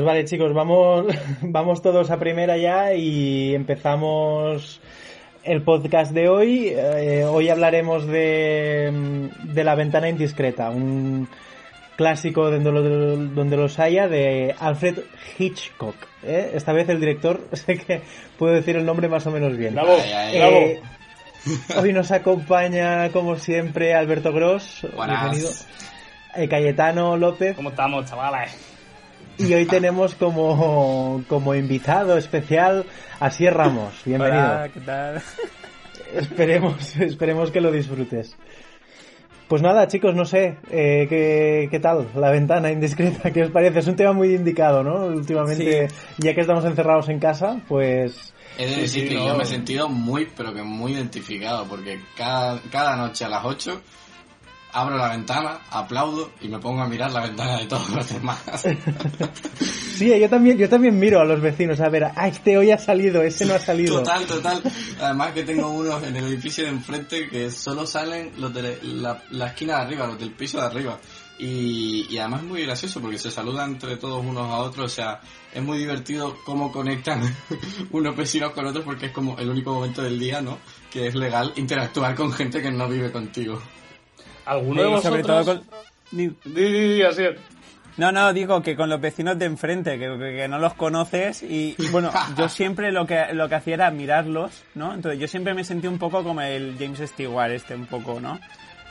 [0.00, 1.04] Pues vale, chicos, vamos,
[1.42, 4.80] vamos todos a primera ya y empezamos
[5.44, 6.72] el podcast de hoy.
[6.74, 11.28] Eh, hoy hablaremos de, de La ventana indiscreta, un
[11.96, 15.00] clásico donde, los, donde los haya de Alfred
[15.38, 15.96] Hitchcock.
[16.22, 16.52] ¿eh?
[16.54, 18.00] Esta vez el director, sé que
[18.38, 19.74] puedo decir el nombre más o menos bien.
[19.74, 19.98] Bravo,
[20.32, 20.80] Eh,
[21.76, 24.86] hoy nos acompaña, como siempre, Alberto Gross.
[24.96, 25.30] Buenas.
[25.30, 25.50] Bienvenido.
[26.36, 27.54] Eh, Cayetano López.
[27.54, 28.78] ¿Cómo estamos, chavales?
[29.40, 32.84] Y hoy tenemos como, como invitado especial
[33.18, 33.94] a Sier Ramos.
[34.04, 34.42] Bienvenido.
[34.42, 35.22] Hola, ¿qué tal?
[36.14, 38.36] Esperemos, esperemos que lo disfrutes.
[39.48, 43.30] Pues nada, chicos, no sé, eh, ¿qué, ¿qué tal la ventana indiscreta?
[43.32, 43.78] ¿Qué os parece?
[43.78, 45.06] Es un tema muy indicado, ¿no?
[45.06, 45.88] Últimamente,
[46.18, 48.34] ya que estamos encerrados en casa, pues...
[48.58, 49.28] He de decir sí, que no.
[49.28, 53.44] yo me he sentido muy, pero que muy identificado, porque cada, cada noche a las
[53.44, 53.80] 8
[54.72, 58.40] abro la ventana, aplaudo y me pongo a mirar la ventana de todos los demás.
[60.00, 62.78] Sí, yo también, yo también miro a los vecinos a ver, ah, este hoy ha
[62.78, 63.98] salido, ese no ha salido.
[63.98, 64.62] Total, total.
[64.98, 69.22] Además que tengo unos en el edificio de enfrente que solo salen los de la,
[69.28, 70.98] la esquina de arriba, los del piso de arriba.
[71.38, 74.94] Y, y además es muy gracioso porque se saludan entre todos unos a otros, o
[74.94, 75.20] sea,
[75.52, 77.20] es muy divertido cómo conectan
[77.90, 80.60] unos vecinos con otros porque es como el único momento del día, ¿no?
[80.90, 83.60] Que es legal interactuar con gente que no vive contigo.
[84.44, 85.10] ¿Alguno de Y vosotros?
[85.12, 85.62] sobre todo con...
[86.10, 87.36] Di- Di, di, di, así es.
[87.96, 91.42] No, no, digo que con los vecinos de enfrente, que, que- que no los conoces
[91.42, 94.94] y bueno, yo siempre lo que lo que hacía era mirarlos, ¿no?
[94.94, 98.40] Entonces yo siempre me sentí un poco como el James Stewart este un poco, ¿no?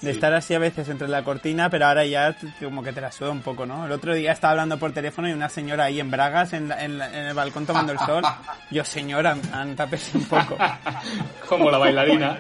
[0.02, 0.16] De Sí.
[0.16, 2.34] estar así a veces entre la cortina, pero ahora ya
[2.64, 3.86] como que te la suda un poco, ¿no?
[3.86, 6.84] El otro día estaba hablando por teléfono y una señora ahí en bragas en, la-
[6.86, 8.24] en la- en el balcón tomando el sol.
[8.72, 9.36] Yo, señora,
[9.76, 10.58] tápese un poco.
[11.50, 12.38] Como la bailarina.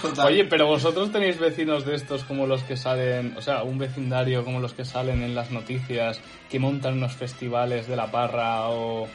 [0.00, 0.26] Total.
[0.26, 4.44] Oye, pero vosotros tenéis vecinos de estos como los que salen, o sea, un vecindario
[4.44, 6.20] como los que salen en las noticias,
[6.50, 9.08] que montan unos festivales de la parra o,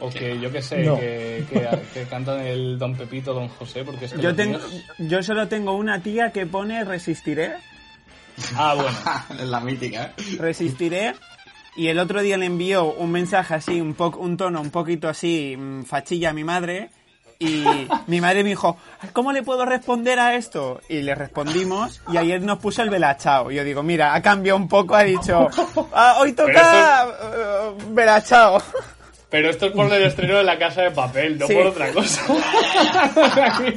[0.00, 0.98] o que yo qué sé, No.
[0.98, 4.58] que, que, que cantan el Don Pepito, Don José, porque es que Yo tengo,
[4.98, 7.54] yo solo tengo una tía que pone resistiré,
[8.54, 8.90] Ah, bueno.
[9.42, 10.36] es la mítica, ¿eh?
[10.38, 11.14] resistiré.
[11.76, 15.08] Y el otro día le envió un mensaje así, un poco, un tono un poquito
[15.08, 16.90] así, mm, fachilla a mi madre.
[17.38, 17.64] Y
[18.06, 18.78] mi madre me dijo,
[19.12, 20.80] ¿cómo le puedo responder a esto?
[20.88, 23.50] Y le respondimos, y ayer nos puso el velachao.
[23.50, 25.48] Y yo digo, mira, ha cambiado un poco, ha dicho,
[25.92, 28.62] "Ah, hoy toca eh, velachao.
[29.28, 31.54] Pero esto es por el estreno de la casa de papel, no Sí.
[31.54, 32.22] por otra cosa.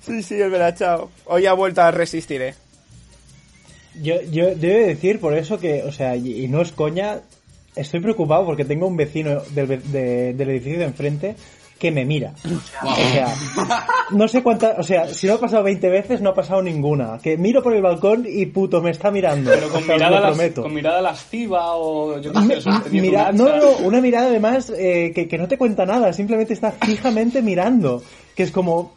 [0.00, 1.10] Sí, sí, el velachao.
[1.24, 2.54] Hoy ha vuelto a resistiré.
[4.00, 7.20] Yo, yo debo decir por eso que, o sea, y, y no es coña,
[7.74, 11.34] estoy preocupado porque tengo un vecino del, ve- de- del edificio de enfrente
[11.78, 12.32] que me mira.
[12.82, 13.34] O sea,
[14.12, 17.18] no sé cuántas, o sea, si no ha pasado 20 veces, no ha pasado ninguna.
[17.22, 19.50] Que miro por el balcón y puto, me está mirando.
[19.50, 20.62] Pero con O sea, os mirada, lo las, prometo.
[20.62, 25.28] con mirada lasciva o yo qué sé, mira, no, no, una mirada además eh, que,
[25.28, 28.02] que no te cuenta nada, simplemente está fijamente mirando.
[28.34, 28.94] Que es como,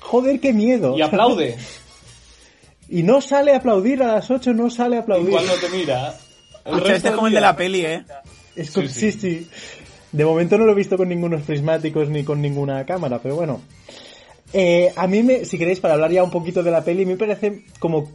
[0.00, 0.96] joder, qué miedo.
[0.98, 1.56] Y aplaude.
[2.88, 5.30] Y no sale a aplaudir a las 8, no sale a Y aplaudir.
[5.30, 6.14] cuando te mira,
[6.64, 8.04] el resto este es como el de la peli, ¿eh?
[8.54, 9.48] Es con- sí, Sí, sí.
[10.16, 13.60] De momento no lo he visto con ningunos prismáticos ni con ninguna cámara, pero bueno.
[14.54, 17.18] Eh, a mí, me, si queréis, para hablar ya un poquito de la peli, me
[17.18, 18.08] parece como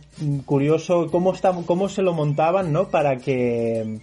[0.47, 2.89] curioso cómo, está, cómo se lo montaban, ¿no?
[2.89, 3.99] Para que...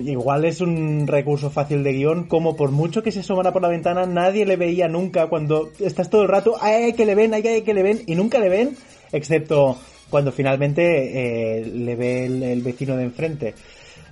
[0.00, 3.68] igual es un recurso fácil de guion, como por mucho que se asomara por la
[3.68, 7.62] ventana, nadie le veía nunca cuando estás todo el rato, ay, que le ven, ay,
[7.62, 8.76] que le ven, y nunca le ven,
[9.12, 9.78] excepto
[10.10, 10.82] cuando finalmente
[11.62, 13.54] eh, le ve el, el vecino de enfrente.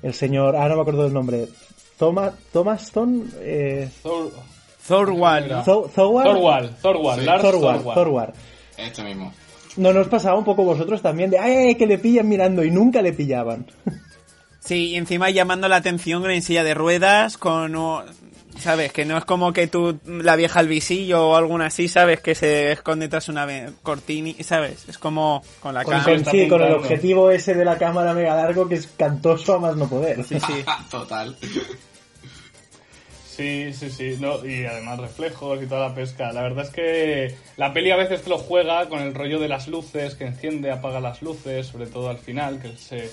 [0.03, 1.47] El señor, ah, no me acuerdo del nombre.
[1.99, 4.31] Thomas, Thomaston, eh, Thor-
[4.87, 5.65] Thorwald, ¿no?
[5.65, 7.27] Thor- Thorwald, Thorwald, Thorwald, Sí.
[7.27, 8.39] Lars.
[8.79, 9.33] Este mismo.
[9.77, 12.71] No nos pasaba un poco vosotros también de, ay, ay, que le pillan mirando y
[12.71, 13.67] nunca le pillaban.
[14.61, 17.75] Sí, y encima llamando la atención en silla de ruedas con...
[18.59, 18.93] ¿Sabes?
[18.93, 22.21] Que no es como que tú, la vieja al visillo o alguna así, ¿sabes?
[22.21, 23.47] Que se esconde tras una
[23.83, 24.89] cortina, ¿sabes?
[24.89, 26.05] Es como con la cámara.
[26.05, 29.59] con- sí, con el objetivo ese de la cámara mega largo que es cantoso a
[29.61, 30.25] más no poder.
[30.25, 30.65] Sí, sí.
[30.91, 31.37] Total.
[33.29, 36.33] Sí, sí, sí, no, y además reflejos y toda la pesca.
[36.33, 39.49] La verdad es que la peli a veces te lo juega con el rollo de
[39.49, 43.11] las luces, que enciende, apaga las luces, sobre todo al final, que se...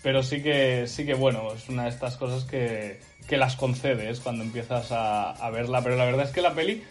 [0.00, 4.20] Pero sí que, sí que bueno, es una de estas cosas que, que las concedes
[4.20, 5.82] cuando empiezas a, a verla.
[5.82, 6.82] Pero la verdad es que la peli,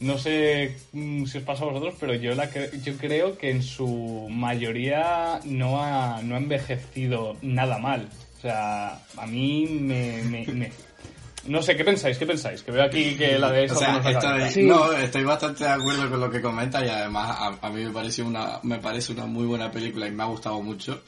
[0.00, 3.50] no sé mm, si os pasa a vosotros, pero yo, la cre- yo creo que
[3.50, 8.08] en su mayoría no ha, no ha envejecido nada mal.
[8.38, 10.72] O sea, a mí me- me- me,
[11.46, 12.18] no sé, ¿qué pensáis?
[12.18, 12.62] ¿Qué pensáis?
[12.62, 14.62] Que veo aquí que la de O sea, estoy, Sí.
[14.62, 17.90] no, estoy bastante de acuerdo con lo que comenta y además a, a mí me
[17.90, 21.02] parece una me parece una muy buena película y me ha gustado mucho.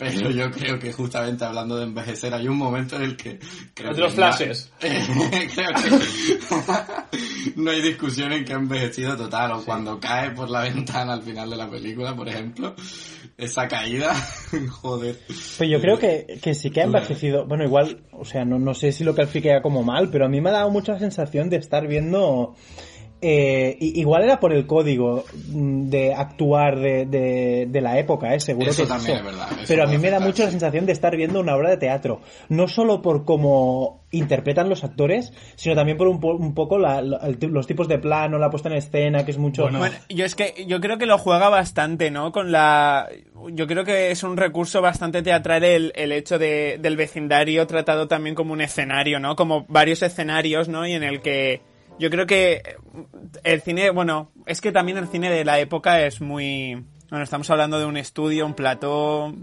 [0.00, 3.38] Pero yo creo que justamente hablando de envejecer hay un momento en el que
[3.74, 4.72] creo Otros que flashes.
[4.80, 6.40] creo que
[7.56, 11.22] no hay discusión en que ha envejecido total o cuando cae por la ventana al
[11.22, 12.74] final de la película, por ejemplo,
[13.36, 14.14] esa caída,
[14.70, 15.18] joder.
[15.58, 17.44] Pero yo creo que, que sí que ha envejecido.
[17.44, 20.40] Bueno, igual, o sea, no, no sé si lo calificaría como mal, pero a mí
[20.40, 22.56] me ha dado mucha sensación de estar viendo.
[23.22, 28.40] Eh, igual era por el código mm, de actuar de, de, de la época, ¿eh?
[28.40, 29.28] seguro Eso que también eso.
[29.28, 31.54] es verdad, eso Pero a mí me da mucho la sensación de estar viendo una
[31.56, 32.20] obra de teatro.
[32.48, 37.02] No solo por cómo interpretan los actores, sino también por un, po- un poco la-
[37.02, 39.62] los tipos de plano, la puesta en escena, que es mucho...
[39.64, 42.32] Bueno, Bueno, yo es que yo creo que lo juega bastante, ¿no?
[42.32, 43.08] Con la
[43.52, 48.06] yo creo que es un recurso bastante teatral el, el hecho de, del vecindario tratado
[48.08, 49.36] también como un escenario, ¿no?
[49.36, 50.86] Como varios escenarios, ¿no?
[50.86, 51.60] Y en el que
[52.00, 52.62] yo creo que
[53.44, 57.48] el cine, bueno, es que también el cine de la época es muy bueno, estamos
[57.50, 59.34] hablando de un estudio, un plató,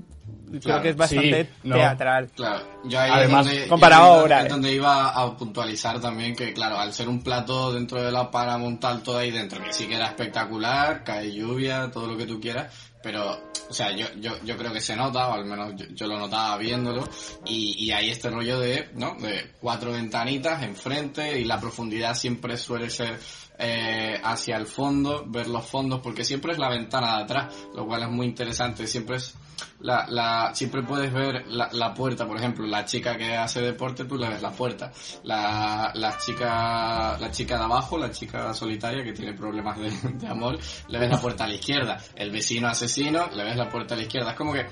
[0.50, 1.75] creo Claro, que es bastante sí, no.
[1.75, 2.30] teatral.
[2.33, 4.51] Claro, yo ahí Además, es donde, comparado yo ahí es ahora, donde- eh.
[4.54, 8.80] donde iba a puntualizar también que, claro, al ser un plato dentro de la Paramount
[8.80, 12.39] tal todo ahí dentro, que sí que era espectacular, cae lluvia, todo lo que tú
[12.39, 12.74] quieras,
[13.07, 13.39] pero,
[13.69, 16.57] o sea, yo, yo, yo creo que se nota, o al menos yo, lo notaba
[16.57, 17.07] viéndolo,
[17.45, 19.15] y, y hay este rollo de, ¿no?
[19.15, 23.18] De cuatro ventanitas enfrente y la profundidad siempre suele ser
[23.59, 27.88] eh, hacia el fondo, ver los fondos, porque siempre es la ventana de atrás, lo
[27.88, 29.36] cual es muy interesante, siempre es
[29.80, 34.06] la, la, siempre puedes ver la, la puerta, por ejemplo, la chica que hace deporte,
[34.06, 34.92] tú le ves la puerta,
[35.24, 40.27] la, la chica, la chica de abajo, la chica solitaria que tiene problemas de, de
[40.27, 40.57] amor,
[40.88, 43.98] le ves la puerta a la izquierda, el vecino asesino, le ves la puerta a
[43.98, 44.65] la izquierda, es como que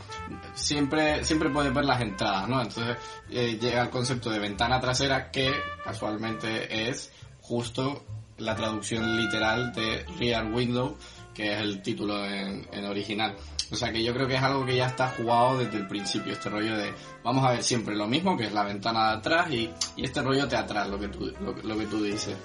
[0.54, 2.62] siempre, siempre puedes ver las entradas, ¿no?
[2.62, 2.98] Entonces
[3.30, 5.52] eh, llega el concepto de ventana trasera que
[5.84, 7.12] casualmente es
[7.42, 8.04] justo
[8.38, 10.98] la traducción literal de Rear Window,
[11.34, 13.36] que es el título en, en original.
[13.71, 16.33] O sea que yo creo que es algo que ya está jugado desde el principio,
[16.33, 19.51] este rollo de vamos a ver siempre lo mismo, que es la ventana de atrás
[19.51, 22.35] y, este rollo teatral, lo que tú, lo, lo que tú dices.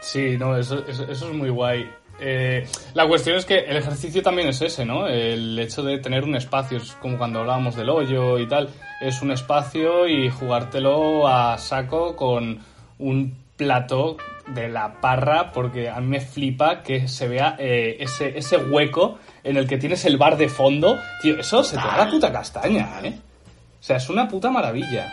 [0.00, 1.88] Sí, no, eso, eso, eso es muy guay.
[2.20, 5.06] Eh, la cuestión es que el ejercicio también es ese, ¿no?
[5.08, 8.68] El hecho de tener un espacio, es como cuando hablábamos del hoyo y tal,
[9.00, 12.60] es un espacio y jugártelo a saco con
[12.98, 14.16] un plato
[14.48, 19.18] de la parra, porque a mí me flipa que se vea eh, ese, ese hueco
[19.44, 20.98] en el que tienes el bar de fondo.
[21.22, 23.18] Tío, eso se te da la puta castaña, ¿eh?
[23.80, 25.12] O sea, es una puta maravilla.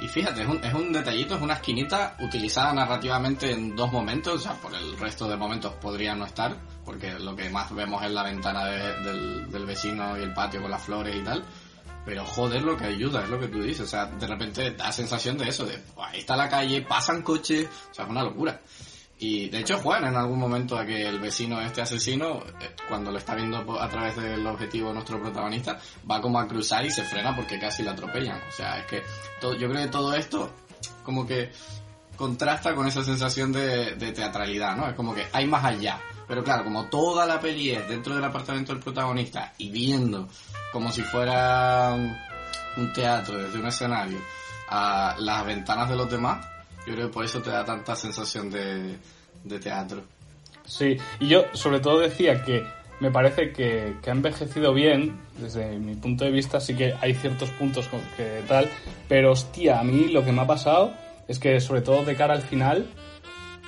[0.00, 4.34] Y fíjate, es un, es un detallito, es una esquinita utilizada narrativamente en dos momentos,
[4.34, 8.02] o sea, por el resto de momentos podría no estar, porque lo que más vemos
[8.02, 11.44] es la ventana de- del, del vecino y el patio con las flores y tal.
[12.04, 14.90] Pero joder, lo que ayuda, es lo que tú dices, o sea, de repente da
[14.90, 18.24] sensación de eso, de "Buah, ahí está la calle, pasan coches, o sea, es una
[18.24, 18.60] locura.
[19.22, 23.12] Y de hecho juegan en algún momento a que el vecino, este asesino, eh, cuando
[23.12, 25.78] lo está viendo a través del objetivo de nuestro protagonista,
[26.10, 28.40] va como a cruzar y se frena porque casi la atropellan.
[28.48, 29.02] O sea, es que
[29.40, 30.50] todo, yo creo que todo esto
[31.04, 31.52] como que
[32.16, 34.88] contrasta con esa sensación de, de teatralidad, ¿no?
[34.88, 36.00] Es como que hay más allá.
[36.26, 40.28] Pero claro, como toda la peli es dentro del apartamento del protagonista y viendo
[40.72, 42.12] como si fuera un,
[42.76, 44.18] un teatro desde un escenario
[44.68, 46.44] a las ventanas de los demás,
[46.86, 48.98] yo creo que por eso te da tanta sensación de,
[49.44, 50.02] de teatro.
[50.64, 52.64] Sí, y yo sobre todo decía que
[53.00, 57.14] me parece que, que ha envejecido bien, desde mi punto de vista sí que hay
[57.14, 58.68] ciertos puntos que tal,
[59.08, 60.92] pero hostia, a mí lo que me ha pasado
[61.26, 62.86] es que sobre todo de cara al final,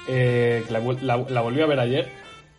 [0.08, 2.08] eh, la, la- la volví a ver ayer,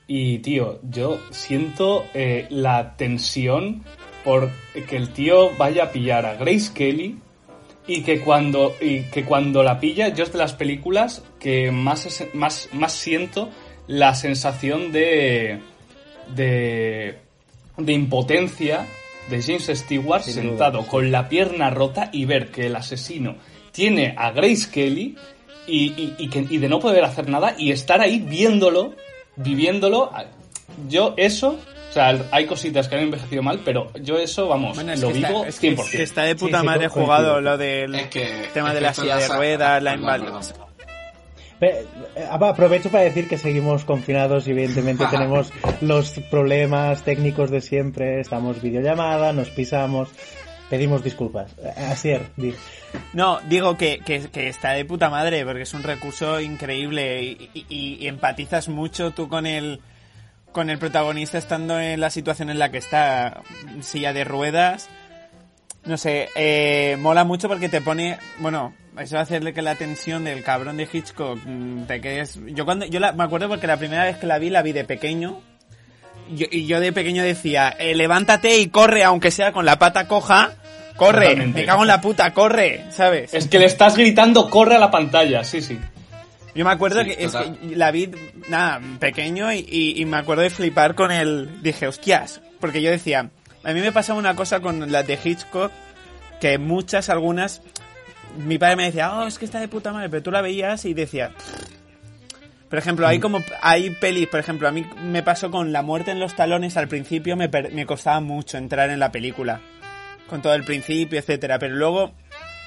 [0.08, 3.84] y tío, yo siento eh, la tensión
[4.24, 4.50] por
[4.90, 7.20] que el tío vaya a pillar a Grace Kelly
[7.88, 12.06] y que cuando y que cuando la pilla yo es de las películas que más
[12.06, 13.50] es- más más siento
[13.88, 15.60] la sensación de
[16.36, 17.20] de
[17.78, 18.86] de impotencia
[19.30, 23.36] de James Stewart Sin sentado con la pierna rota y ver que el asesino
[23.72, 25.16] tiene a Grace Kelly
[25.68, 28.94] y, y, y que, y de no poder hacer nada y estar ahí viéndolo,
[29.36, 30.12] viviéndolo.
[30.88, 31.60] Yo eso,
[31.96, 35.14] sea, hay cositas que han envejecido mal, pero yo eso, vamos, Bueno, es lo que
[35.16, 35.98] está- vivo es que- 100%.
[35.98, 38.86] que está de puta Sí, madre jugado lo del Es que- tema es de que
[38.86, 39.98] la silla la de ruedas, la.
[41.60, 41.86] Pe-
[42.18, 48.20] eh, Aprovecho para decir que seguimos confinados y evidentemente tenemos los problemas técnicos de siempre.
[48.20, 50.10] Estamos videollamada, nos pisamos,
[50.70, 51.54] pedimos disculpas.
[51.64, 52.54] Eh, Asier, di.
[53.14, 57.50] No, digo que, que, que está de puta madre, porque es un recurso increíble y,
[57.70, 59.80] y- y empatizas mucho tú con el,
[60.56, 63.42] con el protagonista estando en la situación en la que está,
[63.82, 64.88] silla de ruedas.
[65.84, 69.76] No sé, eh, mola mucho porque te pone, bueno, eso va a hacerle que la
[69.76, 72.40] tensión del cabrón de Hitchcock mm, te quedes...
[72.48, 74.72] Yo cuando, yo la- me acuerdo porque la primera vez que la vi, la vi
[74.72, 75.42] de pequeño
[76.32, 80.08] yo, y yo de pequeño decía, eh, levántate y corre, aunque sea con la pata
[80.08, 80.54] coja,
[80.96, 81.60] corre, Totalmente.
[81.60, 83.34] me cago en la puta, corre, ¿sabes?
[83.34, 85.78] Es que le estás gritando, corre a la pantalla, sí, sí.
[86.56, 87.60] Yo me acuerdo Sí, que, es total.
[87.60, 88.10] que la vi,
[88.48, 91.62] nada, pequeño y, y- y me acuerdo de flipar con el...
[91.62, 93.30] Dije, hostias, porque yo decía,
[93.64, 95.72] a mí me pasaba una cosa con las de Hitchcock,
[96.40, 97.62] que muchas, algunas,
[98.38, 100.86] mi padre me decía, oh, es que está de puta madre, pero tú la veías
[100.86, 101.32] y decía...
[102.70, 106.12] Por ejemplo, hay como hay pelis, por ejemplo, a mí me pasó con La muerte
[106.12, 109.62] en los talones, al principio me, per- me costaba mucho entrar en la película,
[110.28, 112.14] con todo el principio, etcétera, pero luego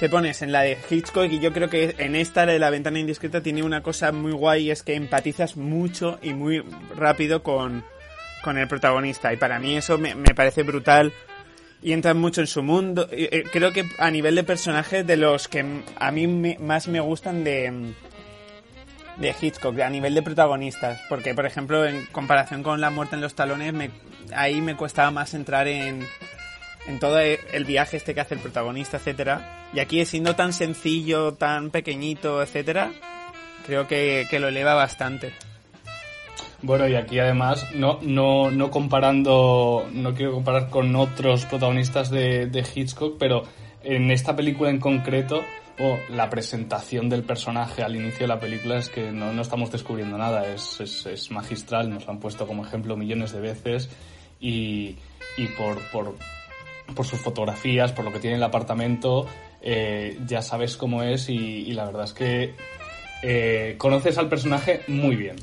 [0.00, 2.70] te pones en la de Hitchcock y yo creo que en esta la de la
[2.70, 6.62] ventana indiscreta tiene una cosa muy guay y es que empatizas mucho y muy
[6.96, 7.84] rápido con,
[8.44, 11.12] con el protagonista y para mí eso me, me parece brutal
[11.82, 13.08] y entras mucho en su mundo.
[13.10, 15.64] Eh, Creo que a nivel de personajes de los que
[15.96, 17.92] a mí me- más me gustan de
[19.16, 23.20] de Hitchcock a nivel de protagonistas porque por ejemplo en comparación con La muerte en
[23.20, 23.90] los talones me,
[24.32, 26.06] ahí me costaba más entrar en
[26.88, 29.68] en todo el viaje este que hace el protagonista, etcétera.
[29.74, 32.90] Y aquí siendo tan sencillo, tan pequeñito, etcétera,
[33.66, 35.32] creo que, que lo eleva bastante.
[36.62, 42.46] Bueno, y aquí además, no, no, no comparando, no quiero comparar con otros protagonistas de,
[42.46, 43.44] de Hitchcock, pero
[43.84, 45.42] en esta película en concreto,
[45.78, 49.70] oh, la presentación del personaje al inicio de la película es que no, no estamos
[49.70, 53.88] descubriendo nada, es, es, es magistral, nos lo han puesto como ejemplo millones de veces
[54.40, 54.96] y,
[55.36, 56.16] y por, por,
[56.94, 59.26] por sus fotografías, por lo que tiene el apartamento,
[59.60, 62.54] eh, ya sabes cómo es y, la verdad es que
[63.22, 65.36] eh, conoces al personaje muy bien.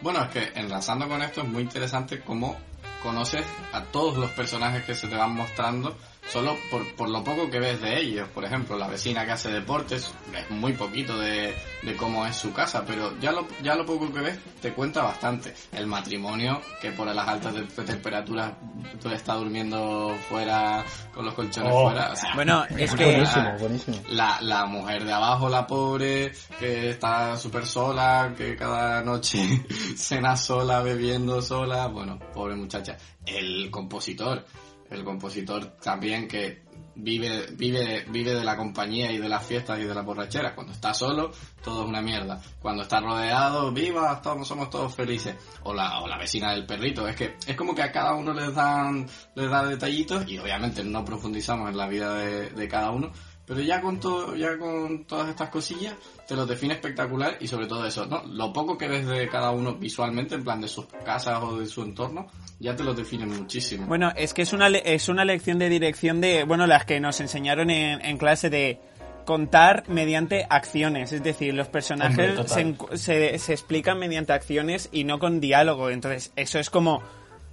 [0.00, 2.56] Bueno, es que enlazando con esto es muy interesante cómo
[3.02, 5.96] conoces a todos los personajes que se te van mostrando
[6.32, 8.28] solo por, por lo poco que ves de ellos.
[8.28, 12.52] Por ejemplo, la vecina que hace deportes, es muy poquito de, de cómo es su
[12.52, 15.54] casa, pero ya lo, ya lo poco que ves te cuenta bastante.
[15.72, 18.52] El matrimonio, que por las altas te- temperaturas
[19.00, 21.84] tú estás durmiendo fuera, con los colchones Oh.
[21.84, 22.12] fuera.
[22.12, 23.96] o sea, Bueno, es que Buenísimo, buenísimo.
[24.10, 29.38] la, la mujer de abajo, la pobre, que está súper sola, que cada noche
[29.96, 32.96] cena sola, bebiendo sola, bueno, pobre muchacha.
[33.26, 34.44] El compositor,
[34.94, 36.64] el compositor también que
[36.96, 40.52] vive, vive, vive de la compañía y de las fiestas y de las borracheras.
[40.54, 41.32] Cuando está solo,
[41.62, 42.40] todo es una mierda.
[42.60, 45.36] Cuando está rodeado, viva, todos, somos todos felices.
[45.62, 47.06] O la, o la vecina del perrito.
[47.08, 50.84] Es que es como que a cada uno les dan, les da detallitos y obviamente
[50.84, 53.12] no profundizamos en la vida de, de cada uno.
[53.46, 55.94] Pero ya con todo, ya con todas estas cosillas,
[56.26, 58.22] te lo define espectacular y sobre todo eso, ¿no?
[58.24, 61.66] Lo poco que ves de cada uno visualmente, en plan de sus casas o de
[61.66, 62.26] su entorno,
[62.58, 63.86] ya te lo define muchísimo.
[63.86, 67.00] Bueno, es que es una, le- es una lección de dirección de, bueno, las que
[67.00, 68.80] nos enseñaron en, en clase de
[69.26, 71.12] contar mediante acciones.
[71.12, 75.90] Es decir, los personajes Hombre, se, se explican mediante acciones y no con diálogo.
[75.90, 77.02] Entonces, eso es como...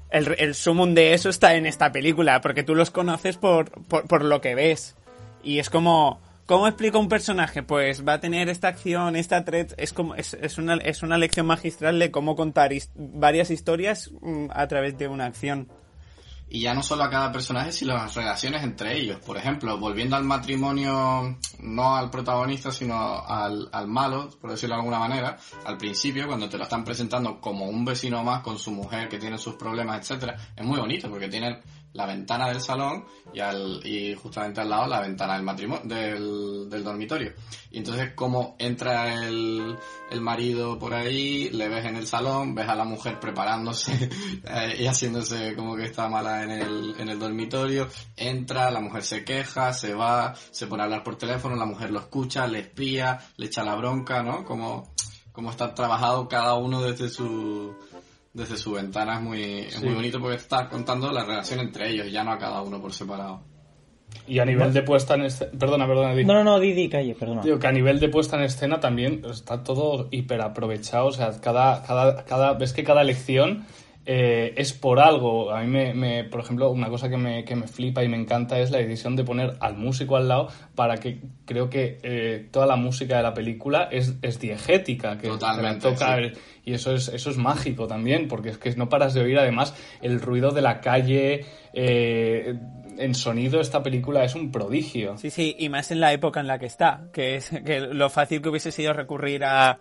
[0.10, 4.08] El, el sumum de eso está en esta película, porque tú los conoces por, por,
[4.08, 4.98] por lo que ves.
[5.44, 6.20] Y es como...
[6.48, 7.64] ¿Cómo explica un personaje?
[7.64, 9.68] Pues va a tener esta acción, esta thread.
[9.78, 14.48] Es como es, es una, es una lección magistral de cómo contar varias historias mm,
[14.50, 15.70] a través de una acción.
[16.54, 19.20] Y ya no solo a cada personaje, sino las relaciones entre ellos.
[19.26, 24.82] Por ejemplo, volviendo al matrimonio, no al protagonista, sino al, al malo, por decirlo de
[24.82, 28.72] alguna manera, al principio, cuando te lo están presentando como un vecino más con su
[28.72, 31.62] mujer que tiene sus problemas, etcétera, es muy bonito porque tiene
[31.94, 36.70] la ventana del salón y, al, y justamente al lado la ventana del matrimonio, del,
[36.70, 37.34] del dormitorio.
[37.70, 39.78] Y entonces como entra el,
[40.10, 44.10] el marido por ahí, le ves en el salón, ves a la mujer preparándose
[44.44, 49.04] eh, y haciéndose como que está mala en el, en el dormitorio, entra, la mujer
[49.04, 52.60] se queja, se va, se pone a hablar por teléfono, la mujer lo escucha, le
[52.60, 54.44] espía, le echa la bronca, ¿no?
[54.46, 54.94] Como,
[55.32, 57.76] como está trabajado cada uno desde su
[58.34, 59.86] desde su ventana es muy, es Sí.
[59.86, 62.94] muy bonito porque está contando la relación entre ellos, ya no a cada uno por
[62.94, 63.42] separado.
[64.28, 65.52] Y a nivel de puesta en escena...
[65.58, 66.26] Perdona, perdona, Di.
[66.26, 67.42] No, no, no, Didi, calle, perdona.
[67.44, 71.08] Digo que a nivel de puesta en escena también está todo hiper aprovechado.
[71.08, 73.66] O sea, cada, cada, cada, ves que cada elección
[74.06, 75.52] eh, es por algo.
[75.52, 78.18] A mí, me, me- por ejemplo, una cosa que me, que me flipa y me
[78.18, 82.48] encanta es la decisión de poner al músico al lado para que creo que eh,
[82.52, 86.22] toda la música de la película es, es diegética, que Totalmente, toca sí.
[86.24, 89.38] el- y eso es, eso es mágico también, porque es que no paras de oír
[89.40, 91.46] además el ruido de la calle.
[91.74, 92.56] eh,
[92.98, 95.18] en sonido esta película es un prodigio.
[95.18, 98.10] Sí, sí, y más en la época en la que está, que es que lo
[98.10, 99.80] fácil que hubiese sido recurrir a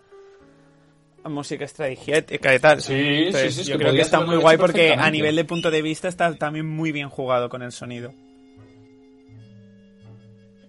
[1.29, 2.81] música extradigética y tal.
[2.81, 5.35] Sí, Entonces, sí, sí, es yo que creo que está muy guay porque a nivel
[5.35, 8.13] de punto de vista está también muy bien jugado con el sonido.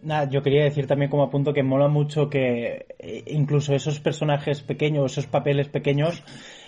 [0.02, 4.60] Nada, yo quería decir también como apunto que mola mucho que eh, incluso esos personajes
[4.60, 6.24] pequeños, esos papeles pequeños,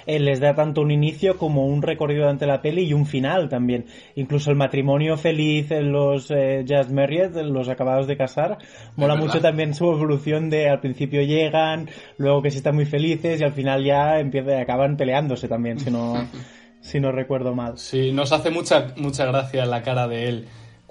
[0.06, 3.48] eh, les da tanto un inicio como un recorrido durante la peli y un final
[3.48, 3.86] también.
[4.14, 8.58] Incluso el matrimonio feliz en los eh, Just Married, los acabados de casar,
[8.96, 13.40] mola mucho también su evolución de al principio llegan, luego que sí están muy felices
[13.40, 16.14] y al final ya empiezan, acaban peleándose también, si no,
[16.80, 17.78] si no recuerdo mal.
[17.78, 20.44] Sí, nos hace mucha, mucha gracia la cara de él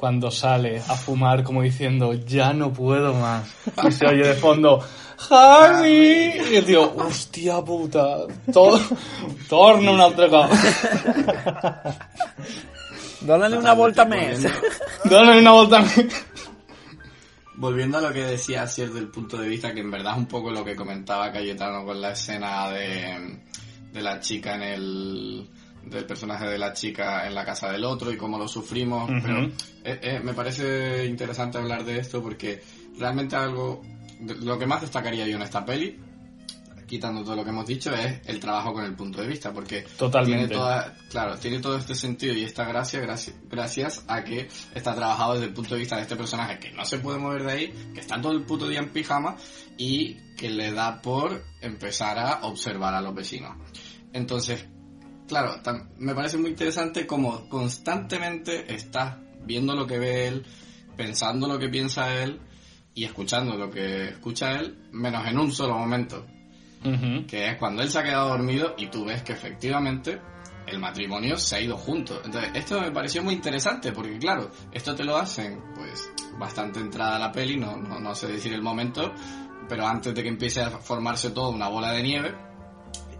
[0.03, 3.49] cuando sale a fumar como diciendo, ya no puedo más.
[3.87, 4.83] Y se oye de fondo,
[5.29, 6.33] Harry.
[6.51, 8.17] Y el tío, hostia puta,
[8.51, 8.81] todo,
[9.47, 10.51] torna un altre cop.
[13.21, 14.45] Dónale una vuelta mes.
[15.05, 15.85] Dónale una vuelta.
[17.55, 20.17] Volviendo a lo que decía así desde el punto de vista que en verdad es
[20.17, 23.39] un poco lo que comentaba Cayetano con la escena de,
[23.93, 25.49] de la chica en el
[25.85, 29.43] del personaje de la chica en la casa del otro y cómo lo sufrimos pero
[29.83, 32.61] eh, eh, me parece interesante hablar de esto porque
[32.97, 33.81] realmente algo
[34.19, 35.99] de- lo que más destacaría yo en esta peli
[36.87, 39.81] quitando todo lo que hemos dicho es el trabajo con el punto de vista porque
[39.97, 40.47] Totalmente.
[40.47, 44.93] tiene toda, claro tiene todo este sentido y esta gracia gracias, gracias a que está
[44.93, 47.51] trabajado desde el punto de vista de este personaje que no se puede mover de
[47.51, 49.37] ahí que está todo el puto día en pijama
[49.77, 53.55] y que le da por empezar a observar a los vecinos
[54.11, 54.65] entonces
[55.33, 55.59] claro
[55.97, 60.45] me parece muy interesante como constantemente estás viendo lo que ve él
[60.95, 62.39] pensando lo que piensa él
[62.93, 66.25] y escuchando lo que escucha él menos en un solo momento
[67.27, 70.19] que es cuando él se ha quedado dormido y tú ves que efectivamente
[70.67, 72.21] el matrimonio se ha ido juntos.
[72.25, 77.15] Entonces, esto me pareció muy interesante porque, claro, esto te lo hacen, pues, bastante entrada
[77.15, 79.13] a la peli, no, no, no sé decir el momento,
[79.67, 82.35] pero antes de que empiece a formarse todo una bola de nieve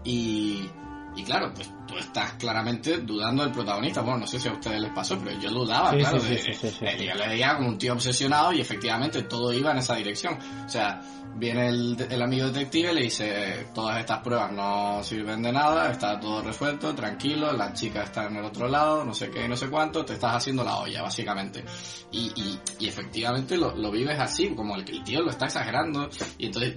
[0.04, 0.68] y,
[1.16, 4.00] y claro, pues tú estás claramente dudando del protagonista.
[4.00, 6.20] Bueno, no sé si a ustedes les pasó, pero yo dudaba, Sí, claro.
[6.20, 9.70] sí, de- sí, eh, Yo le veía como un tío obsesionado y efectivamente todo iba
[9.72, 10.38] en esa dirección.
[10.64, 11.00] O sea,
[11.36, 15.90] viene el, el amigo detective y le dice, todas estas pruebas no sirven de nada,
[15.90, 19.56] está todo resuelto, tranquilo, la chica está en el otro lado, no sé qué, no
[19.56, 21.64] sé cuánto, te estás haciendo la olla, básicamente.
[22.12, 26.08] Y, y, y efectivamente lo, lo vives así, como el, el tío lo está exagerando.
[26.38, 26.76] Y entonces,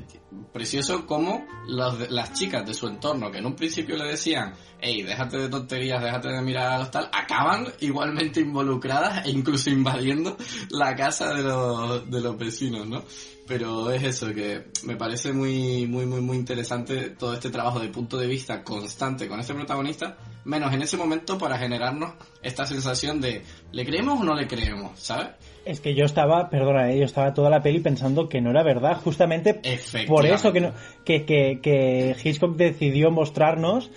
[0.51, 4.96] precioso como los las chicas de su entorno, que en un principio le decían, hey,
[5.03, 10.37] déjate de tonterías, déjate de mirar a los tal, acaban igualmente involucradas e incluso invadiendo
[10.69, 13.03] la casa de los, de los vecinos, ¿no?
[13.47, 17.87] Pero es eso, que me parece muy, muy, muy, muy interesante todo este trabajo de
[17.87, 23.21] punto de vista constante con este protagonista, menos en ese momento para generarnos esta sensación
[23.21, 24.99] de, ¿le creemos o no le creemos?
[24.99, 25.29] ¿Sabes?
[25.63, 28.63] Es que yo estaba, perdona, eh, yo estaba toda la peli pensando que no era
[28.63, 29.61] verdad, justamente
[30.07, 30.73] por eso que, no,
[31.05, 33.91] que, que, que Hitchcock decidió mostrarnos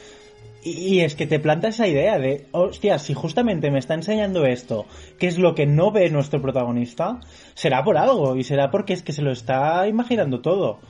[0.63, 4.45] y, y es que te planta esa idea de, hostia, si justamente me está enseñando
[4.47, 4.87] esto,
[5.19, 7.21] que es lo que no ve nuestro protagonista,
[7.55, 10.81] será por algo y será porque es que se lo está imaginando todo.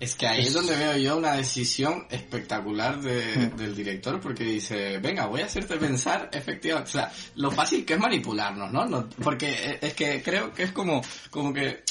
[0.00, 4.96] Es que ahí es donde veo yo una decisión espectacular de- del director, porque dice,
[4.98, 8.86] venga, voy a hacerte pensar efectivamente, o sea, lo fácil que es manipularnos, ¿no?
[8.86, 11.82] No- porque e- es que creo que es como, como que,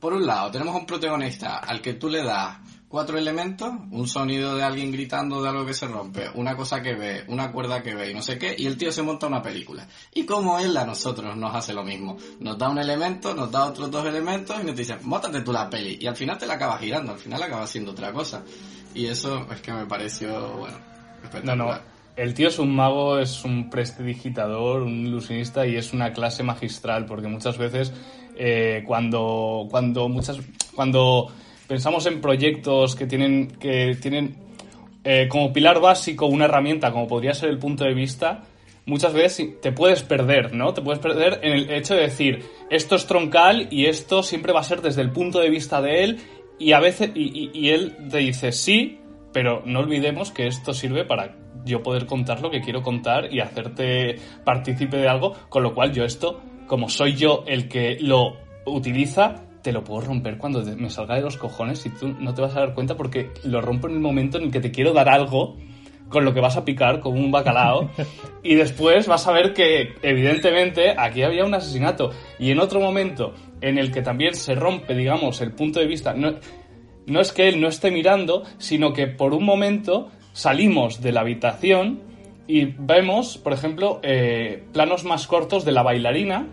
[0.00, 2.58] por un lado, tenemos un protagonista al que tú le das
[2.94, 6.94] cuatro elementos, un sonido de alguien gritando de algo que se rompe, una cosa que
[6.94, 9.42] ve, una cuerda que ve y no sé qué, y el tío se monta una
[9.42, 9.84] película.
[10.14, 13.64] Y como él a nosotros nos hace lo mismo, nos da un elemento, nos da
[13.64, 15.98] otros dos elementos y nos dice, mótate tú la peli.
[16.00, 18.44] Y al final te la acabas girando, al final acaba siendo otra cosa.
[18.94, 21.56] Y eso es que me pareció, bueno, No, espectacular.
[21.56, 21.94] no.
[22.14, 27.06] El tío es un mago, es un prestidigitador, un ilusionista y es una clase magistral
[27.06, 27.92] porque muchas veces
[28.36, 30.38] eh, cuando cuando muchas
[30.76, 31.32] cuando
[31.66, 34.36] pensamos en proyectos que tienen que tienen
[35.04, 38.44] eh, como pilar básico una herramienta como podría ser el punto de vista
[38.86, 40.74] muchas veces te puedes perder, ¿no?
[40.74, 44.60] Te puedes perder en el hecho de decir esto es troncal y esto siempre va
[44.60, 46.18] a ser desde el punto de vista de él
[46.58, 48.98] y a veces y, y- él te dice sí,
[49.32, 53.40] pero no olvidemos que esto sirve para yo poder contar lo que quiero contar y
[53.40, 58.36] hacerte partícipe de algo, con lo cual yo esto, como soy yo el que lo
[58.66, 62.42] utiliza, te lo puedo romper cuando me salga de los cojones y tú no te
[62.42, 64.92] vas a dar cuenta porque lo rompo en el momento en el que te quiero
[64.92, 65.56] dar algo
[66.10, 67.90] con lo que vas a picar como un bacalao
[68.42, 72.10] y después vas a ver que evidentemente aquí había un asesinato.
[72.38, 76.12] Y en otro momento en el que también se rompe digamos el punto de vista
[76.12, 76.34] no,
[77.06, 81.22] no es que él no esté mirando sino que por un momento salimos de la
[81.22, 82.02] habitación
[82.46, 86.48] y vemos por ejemplo eh, planos más cortos de la bailarina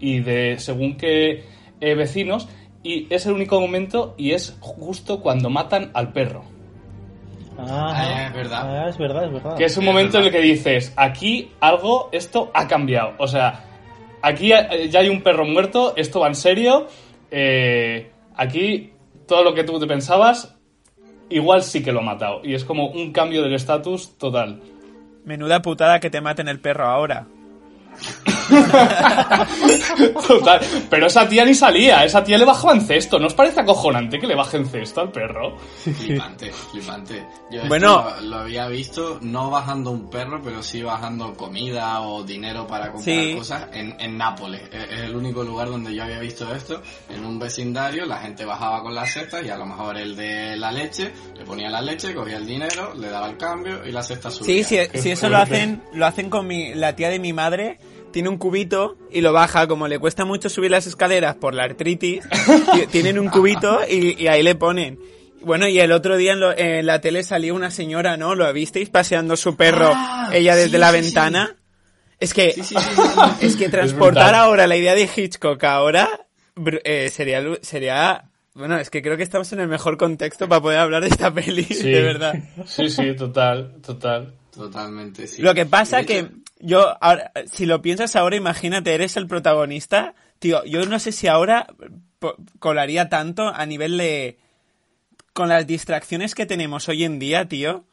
[0.00, 2.48] y de según qué eh, vecinos
[2.82, 6.44] y es el único momento y es justo cuando matan al perro
[7.60, 8.84] Ah, es verdad.
[8.84, 9.56] Ah, es verdad, es verdad.
[9.56, 13.14] que es un Es momento en el que dices, aquí algo, esto ha cambiado.
[13.18, 13.64] O sea,
[14.22, 16.86] aquí eh, ya hay un perro muerto, esto va en serio.
[17.32, 18.92] eh, aquí
[19.26, 20.54] todo lo que tú te pensabas
[21.30, 22.40] igual sí que lo ha matado.
[22.44, 24.60] Y es como un cambio del estatus total.
[25.24, 27.26] Menuda putada que te maten el perro ahora.
[30.26, 30.60] Total.
[30.90, 33.18] Pero esa tía ni salía, esa tía le bajaban cesto.
[33.18, 35.56] ¿No os parece acojonante que le bajen cesto al perro?
[35.58, 37.26] Flipante, flipante.
[37.50, 38.04] Yo Bueno.
[38.20, 42.92] lo, lo había visto no bajando un perro, pero sí bajando comida o dinero para
[42.92, 43.34] comprar Sí.
[43.36, 44.62] cosas en, en Nápoles.
[44.72, 46.82] Es, es el único lugar donde yo había visto esto.
[47.08, 50.56] En un vecindario la gente bajaba con las cestas y a lo mejor el de
[50.56, 54.02] la leche le ponía la leche, cogía el dinero, le daba el cambio y la
[54.02, 54.64] cesta subía.
[54.64, 57.78] Sí, sí, si eso lo hacen, lo hacen con mi, la tía de mi madre.
[58.12, 61.64] Tiene un cubito y lo baja, como le cuesta mucho subir las escaleras por la
[61.64, 62.22] artritis,
[62.74, 64.98] ti- tienen un cubito y, y ahí le ponen.
[65.42, 68.34] Bueno, y el otro día en, lo- en la tele salió una señora, ¿no?
[68.34, 68.90] ¿Lo visteis?
[68.90, 71.56] Paseando su perro, Ah, ella desde sí, la sí, ventana.
[72.18, 73.02] Es que, Sí, sí, sí, sí,
[73.40, 73.46] sí.
[73.46, 76.08] es que transportar ahora la idea de Hitchcock ahora
[76.84, 80.80] eh, sería, sería, bueno, es que creo que estamos en el mejor contexto para poder
[80.80, 81.88] hablar de esta peli, Sí.
[81.90, 82.34] de verdad.
[82.66, 84.34] Sí, sí, total, total.
[84.52, 85.40] Totalmente, sí.
[85.40, 86.26] Lo que pasa que
[86.60, 90.14] yo, ahora, si lo piensas ahora, imagínate, eres el protagonista.
[90.38, 91.66] Tío, yo no sé si ahora
[92.58, 94.38] colaría tanto a nivel de...
[95.32, 97.84] Con las distracciones que tenemos hoy en día, tío.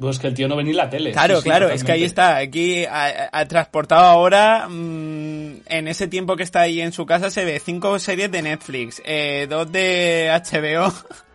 [0.00, 1.12] Pues que el tío no ve ni la tele.
[1.12, 6.08] Claro, Sí, claro, es que ahí está, aquí ha, ha transportado ahora, mm, en ese
[6.08, 9.70] tiempo que está ahí en su casa se ve cinco series de Netflix, eh, dos
[9.70, 10.92] de HBO.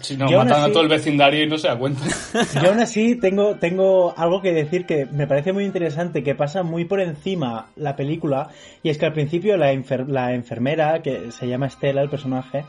[0.00, 2.00] Si no, Yo aún matan así- a todo el vecindario y no se da cuenta.
[2.62, 6.62] Yo aún así tengo, tengo algo que decir que me parece muy interesante, que pasa
[6.62, 8.48] muy por encima la película,
[8.82, 12.64] y es que al principio la, enfer- la enfermera, que se llama Estela, el personaje,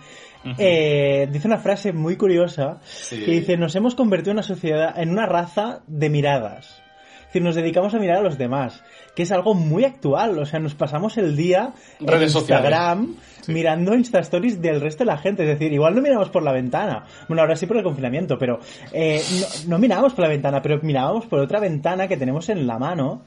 [0.57, 3.23] eh, dice una frase muy curiosa, Sí.
[3.25, 6.81] que dice, nos hemos convertido en una sociedad, en una raza de miradas.
[7.29, 10.47] Es decir, nos dedicamos a mirar a los demás, que es algo muy actual, o
[10.47, 12.33] sea, nos pasamos el día en Redes.
[12.33, 15.43] Instagram mirando Insta Stories del resto de la gente.
[15.43, 17.05] Es decir, igual no miramos por la ventana.
[17.27, 18.59] Bueno, ahora sí por el confinamiento, pero
[18.91, 22.65] eh, no, no mirábamos por la ventana, pero mirábamos por otra ventana que tenemos en
[22.65, 23.21] la mano,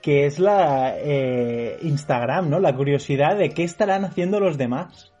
[0.00, 2.60] que es la eh, Instagram, ¿no?
[2.60, 5.13] La curiosidad de qué estarán haciendo los demás.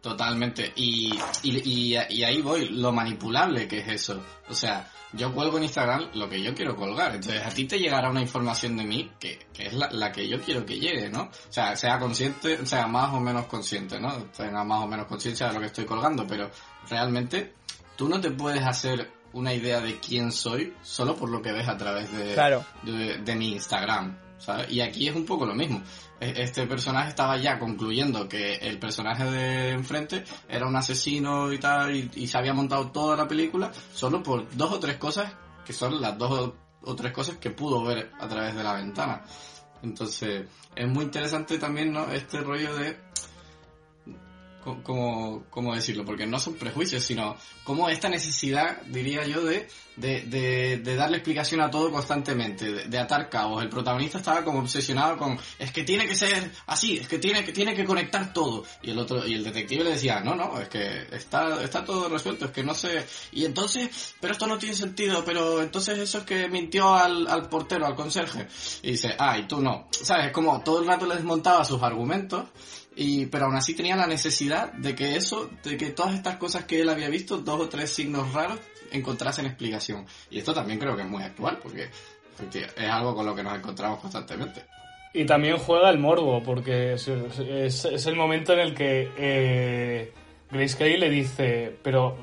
[0.00, 0.72] Totalmente.
[0.76, 1.58] Y, y,
[1.94, 4.22] y, y ahí voy, lo manipulable que es eso.
[4.48, 7.14] O sea, yo cuelgo en Instagram lo que yo quiero colgar.
[7.14, 10.26] Entonces a ti te llegará una información de mí que, que es la, la que
[10.28, 11.24] yo quiero que llegue, ¿no?
[11.24, 14.24] O sea, sea consciente, sea más o menos consciente, ¿no?
[14.36, 16.50] Tenga más o menos conciencia de lo que estoy colgando, pero
[16.88, 17.54] realmente
[17.96, 21.68] tú no te puedes hacer una idea de quién soy solo por lo que ves
[21.68, 22.64] a través de, Claro.
[22.82, 24.18] de, de mi Instagram.
[24.38, 24.70] ¿sabes?
[24.72, 25.82] Y aquí es un poco lo mismo.
[26.20, 31.58] E- Este personaje estaba ya concluyendo que el personaje de enfrente era un asesino y
[31.58, 35.32] tal, y, se había montado toda la película solo por dos o tres cosas,
[35.64, 38.74] que son las dos o, o tres cosas que pudo ver a través de la
[38.74, 39.22] ventana.
[39.82, 42.10] Entonces, es muy interesante también, ¿no?
[42.10, 42.98] Este rollo de
[44.62, 46.04] co- ¿Cómo, cómo decirlo?
[46.04, 51.18] Porque no son prejuicios, sino como esta necesidad, diría yo, de, de, de, de darle
[51.18, 53.62] explicación a todo constantemente, de, de atar cabos.
[53.62, 57.44] El protagonista estaba como obsesionado con, es que tiene que ser así, es que tiene
[57.44, 58.64] que, tiene que conectar todo.
[58.82, 62.08] Y el otro, y el detective le decía, no, no, es que está, está todo
[62.08, 63.06] resuelto, es que no sé.
[63.32, 67.48] Y entonces, pero esto no tiene sentido, pero entonces eso es que mintió al, al
[67.48, 68.48] portero, al conserje.
[68.82, 69.88] Y dice, ah, y tú no.
[69.90, 70.26] ¿Sabes?
[70.26, 72.46] Es como todo el rato le desmontaba sus argumentos
[72.96, 76.64] y, pero aún así tenía la necesidad de que eso, de que todas estas cosas
[76.64, 78.58] que él había visto, dos o tres signos raros,
[78.90, 80.06] encontrasen explicación.
[80.30, 81.88] Y esto también creo que es muy actual, porque
[82.76, 84.64] es algo con lo que nos encontramos constantemente.
[85.12, 90.12] Y también juega el morbo, porque es el momento en el que eh,
[90.50, 92.16] Grace Kelly le dice, pero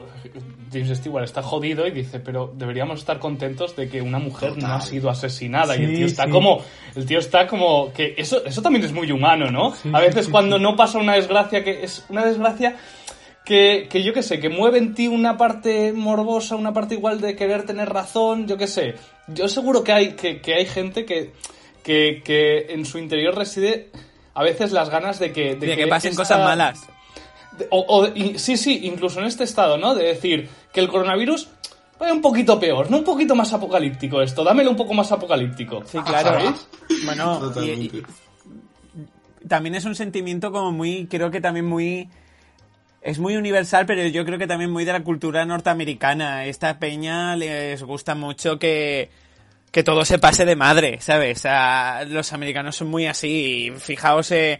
[0.72, 4.68] James Stewart está jodido y dice, pero deberíamos estar contentos de que una mujer no
[4.68, 5.78] ha sido asesinada.
[5.78, 6.30] y el tío está sí.
[6.32, 6.62] como,
[6.96, 9.74] el tío está como, que eso, eso también es muy humano, ¿no?
[9.76, 12.76] Sí, a veces sí, cuando no pasa una desgracia, que es una desgracia
[13.46, 17.22] que, que yo qué sé, que mueve en ti una parte morbosa, una parte igual
[17.22, 18.96] de querer tener razón, yo qué sé.
[19.28, 21.32] Yo seguro que hay, que, que hay gente que,
[21.82, 23.90] que, que en su interior reside
[24.34, 25.56] a veces las ganas de que...
[25.56, 26.90] De que pasen esa- cosas malas.
[27.70, 29.96] O, o- y- sí, sí, incluso en este estado, ¿no?
[29.96, 31.50] De decir que el coronavirus
[32.00, 35.84] vaya un poquito peor, no un poquito más apocalíptico esto, dámelo un poco más apocalíptico.
[35.86, 36.30] Sí, claro.
[36.40, 36.68] ¿Sabéis?
[37.06, 37.98] Bueno, y- Totalmente.
[37.98, 42.10] y- también es un sentimiento como muy, creo que también muy...
[43.02, 46.46] Es muy universal, pero yo creo que también muy de la cultura norteamericana.
[46.46, 49.10] Esta peña les gusta mucho que,
[49.72, 51.38] que todo se pase de madre, ¿sabes?
[51.38, 53.72] O sea, los americanos son muy así.
[53.78, 54.60] Fijaos, eh,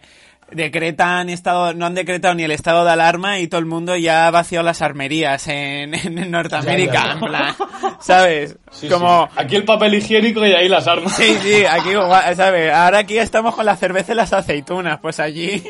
[0.50, 4.26] decretan estado, no han decretado ni el estado de alarma y todo el mundo ya
[4.26, 7.12] ha vaciado las armerías en, en Norteamérica, Ya, ya, ya.
[7.12, 7.54] en plan,
[8.00, 8.56] ¿sabes?
[8.70, 9.32] Sí, como, sí.
[9.36, 11.14] Aquí el papel higiénico y ahí las armas.
[11.16, 11.90] Sí, sí, aquí,
[12.36, 12.72] ¿sabes?
[12.72, 14.98] Ahora aquí estamos con la cerveza y las aceitunas.
[15.00, 15.62] Pues allí,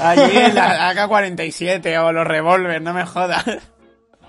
[0.00, 3.44] allí la AK-47 o los revólver, no me jodas.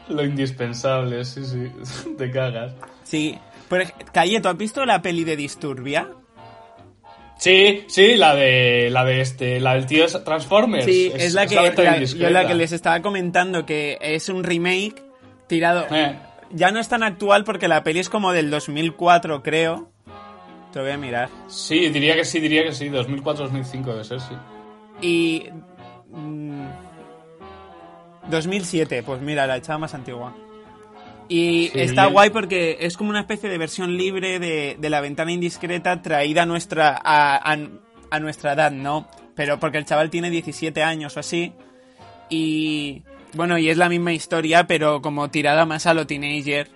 [0.10, 1.70] Lo indispensable, sí, sí.
[2.18, 2.74] Te cagas.
[3.04, 3.38] Sí.
[3.68, 6.08] Por ej- Calle, ¿tú has visto la peli de Disturbia?
[7.38, 10.86] Sí, sí, la de la de este, la del tío Transformers.
[10.86, 15.04] Sí, es, la que la- yo la que les estaba comentando que es un remake
[15.48, 15.86] tirado.
[15.92, 16.18] Eh,
[16.52, 19.92] Ya no es tan actual porque la peli es como del 2004, creo.
[20.72, 21.30] Te lo voy a mirar.
[21.48, 22.90] sí, diría que sí, diría que sí.
[22.90, 24.34] 2004-2005 debe ser, sí.
[25.02, 25.44] Y.
[26.10, 26.66] mm,
[28.30, 30.34] 2007, pues mira, la echaba más antigua.
[31.30, 31.80] Y Sí.
[31.82, 36.02] está guay porque es como una especie de versión libre de, de la ventana indiscreta
[36.02, 37.58] traída a nuestra, a, a-
[38.10, 39.10] a nuestra edad, ¿no?
[39.36, 41.54] Pero porque el chaval tiene 17 años o así.
[42.30, 43.04] Y.
[43.34, 46.70] Bueno, y es la misma historia, pero como tirada más a lo teenager.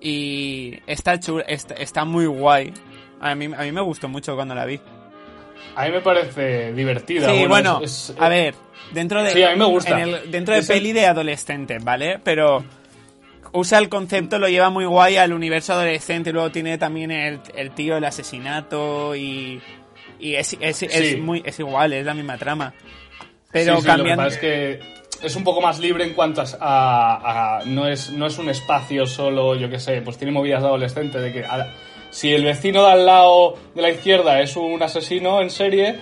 [0.00, 2.72] Y está, chul, está, está muy guay.
[3.20, 4.78] A mí, a mí me gustó mucho cuando la vi.
[5.76, 7.30] A mí me parece divertida.
[7.32, 8.54] Sí, bueno, es- es- a ver,
[8.92, 9.30] dentro de...
[9.30, 9.98] Sí, a mí me gusta.
[9.98, 12.20] en el- dentro de Es el- peli de adolescente, ¿vale?
[12.22, 12.62] Pero
[13.54, 16.32] usa el concepto, lo lleva muy guay al universo adolescente.
[16.32, 19.62] Luego tiene también el, el tío, el asesinato y...
[20.20, 22.72] Y es, es, es muy, es igual, es la misma trama.
[23.52, 24.22] Pero Sí, sí, Lo que cambiando...
[24.24, 24.80] pasa es que
[25.22, 26.44] es un poco más libre en cuanto a...
[26.60, 30.62] a- a- no, es, no es un espacio solo, yo qué sé, pues tiene movidas
[30.62, 31.72] de adolescente, de que a-
[32.10, 35.96] si el vecino de al lado de la izquierda es un asesino en serie,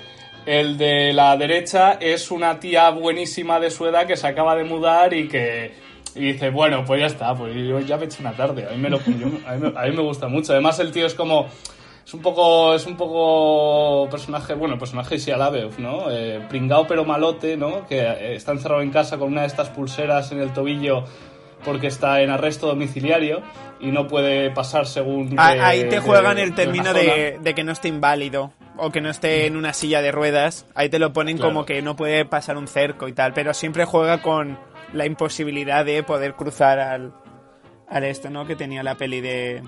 [0.46, 4.64] el de la derecha es una tía buenísima de su edad que se acaba de
[4.64, 5.72] mudar y que...
[6.14, 8.66] Y dice, bueno, pues ya está, pues yo ya me he hecho una tarde.
[8.68, 10.52] A mí me, lo, yo- a mí me- a mí me gusta mucho.
[10.52, 11.46] Además, el tío es como...
[12.04, 16.10] Es un poco, es un poco personaje, bueno, personaje sí Alabeuf, ¿no?
[16.10, 17.86] Eh, pringao pero malote, ¿no?
[17.86, 21.04] Que eh, está encerrado en casa con una de estas pulseras en el tobillo
[21.64, 23.40] porque está en arresto domiciliario
[23.80, 25.36] y no puede pasar según...
[25.38, 28.90] Ah, de- Ahí te juegan de el término de, de que no esté inválido o
[28.90, 30.66] que no esté en una silla de ruedas.
[30.74, 31.52] Ahí te lo ponen Claro.
[31.52, 34.58] como que no puede pasar un cerco y tal, pero siempre juega con
[34.92, 37.14] la imposibilidad de poder cruzar al,
[37.88, 38.46] al esto, ¿no?
[38.46, 39.62] Que tenía la peli de...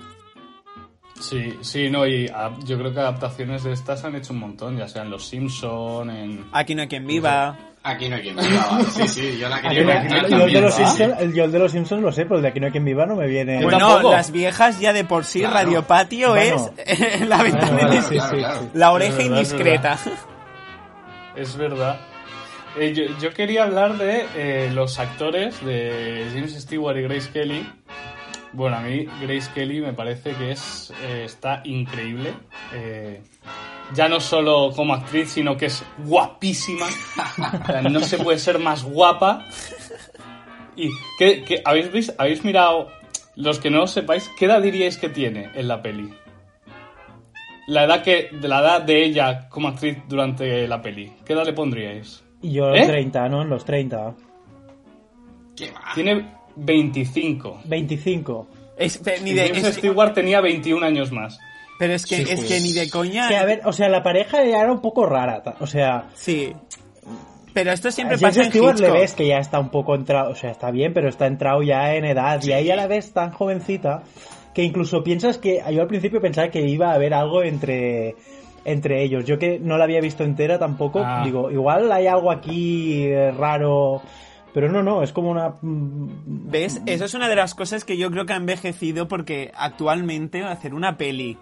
[1.19, 2.29] Sí, sí, no, y
[2.65, 6.45] yo creo que adaptaciones de estas han hecho un montón, ya sean Los Simpson, en...
[6.51, 7.57] Aquí no hay quien viva.
[7.83, 8.81] Aquí no hay quien viva.
[8.91, 10.85] Sí, sí, yo la quería no- yo el también, los ¿no?
[10.87, 12.71] Simpsons, el- yo el de los Simpsons lo sé, pero el de aquí no hay
[12.73, 13.63] quien viva no me viene.
[13.63, 14.11] Bueno, tampoco.
[14.11, 15.53] las viejas ya de por sí, Claro.
[15.53, 16.69] Radio Patio Bueno.
[16.85, 18.59] es la ventana Bueno, claro.
[18.61, 18.67] sí.
[18.73, 19.97] La oreja Es verdad, es indiscreta.
[21.37, 21.99] Es verdad.
[22.77, 27.65] Eh, yo, yo quería hablar de eh, los actores de James Stewart y Grace Kelly.
[28.51, 32.33] Bueno, a mí Grace Kelly me parece que es eh, está increíble.
[33.93, 36.87] Ya no solo como actriz, sino que es guapísima.
[37.89, 39.45] No se puede ser más guapa.
[40.75, 42.89] ¿Y qué, habéis, vis- habéis mirado,
[43.35, 46.13] los que no lo sepáis, qué edad diríais que tiene en la peli?
[47.67, 51.13] La edad, que, la edad de ella como actriz durante la peli.
[51.25, 52.23] ¿Qué edad le pondríais?
[52.41, 52.85] Y yo los ¿Eh?
[52.85, 53.41] 30, ¿no?
[53.41, 54.13] En los 30.
[55.55, 55.81] ¿Qué va?
[55.95, 57.61] Tiene 25.
[57.65, 58.47] 25.
[58.77, 61.39] Es- ni de- James es que- Stewart tenía 21 años más.
[61.77, 62.45] pero es que, Sí, es pues.
[62.47, 63.27] que ni de coña.
[63.27, 65.43] Que a ver, o sea, la pareja ya era un poco rara.
[65.59, 66.53] O sea, Sí.
[67.53, 69.95] Pero esto siempre a James pasa en Stewart le ves que ya está un poco
[69.95, 72.41] entrado, o sea, está bien, pero está entrado ya en edad.
[72.43, 74.03] Y a ella la ves tan jovencita
[74.53, 75.61] que incluso piensas que.
[75.71, 78.15] Yo al principio pensaba que iba a haber algo entre
[78.65, 79.23] entre ellos.
[79.25, 81.21] Yo que no la había visto entera tampoco, Ah.
[81.23, 84.01] digo, igual hay algo aquí eh, raro.
[84.53, 85.49] Pero no, no, es como una.
[85.61, 86.09] mm,
[86.49, 86.81] ¿Ves?
[86.85, 90.73] Eso es una de las cosas que yo creo que ha envejecido porque actualmente hacer
[90.73, 91.37] una peli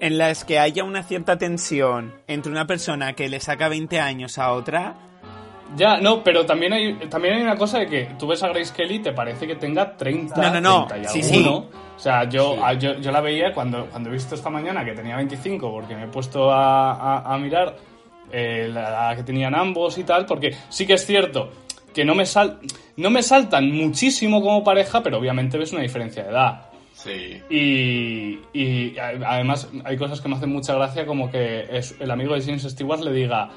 [0.00, 4.38] en las que haya una cierta tensión entre una persona que le saca 20 años
[4.38, 4.94] a otra,
[5.76, 8.72] Ya, no, pero también hay, también hay una cosa de que tú ves a Grace
[8.74, 10.86] Kelly y te parece que tenga 30, No, no, no.
[10.88, 11.66] 30 y Sí, alguno.
[11.70, 11.76] sí.
[11.96, 12.60] O sea, yo, Sí.
[12.64, 15.94] a- yo, yo la veía cuando, cuando he visto esta mañana que tenía 25 porque
[15.94, 17.76] me he puesto a, a- a mirar
[18.32, 21.50] eh, la edad que tenían ambos y tal, porque sí que es cierto
[21.92, 22.58] que no me, sal,
[22.96, 26.62] no me saltan muchísimo como pareja, pero obviamente ves una diferencia de edad.
[26.92, 27.40] Sí.
[27.50, 32.10] Y, y a- además hay cosas que me hacen mucha gracia como que es- el
[32.10, 33.50] amigo de James Stewart le diga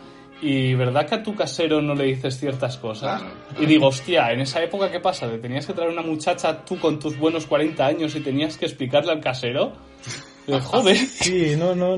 [0.44, 3.22] ¿y verdad que a tu casero no le dices ciertas cosas?
[3.22, 3.36] Claro.
[3.60, 5.30] Y digo, hostia, en esa época ¿qué pasa?
[5.30, 8.66] ¿Te tenías que traer una muchacha tú con tus buenos 40 años y tenías que
[8.66, 9.74] explicarle al casero?
[10.66, 10.98] Joder.
[10.98, 11.98] Sí, no, no.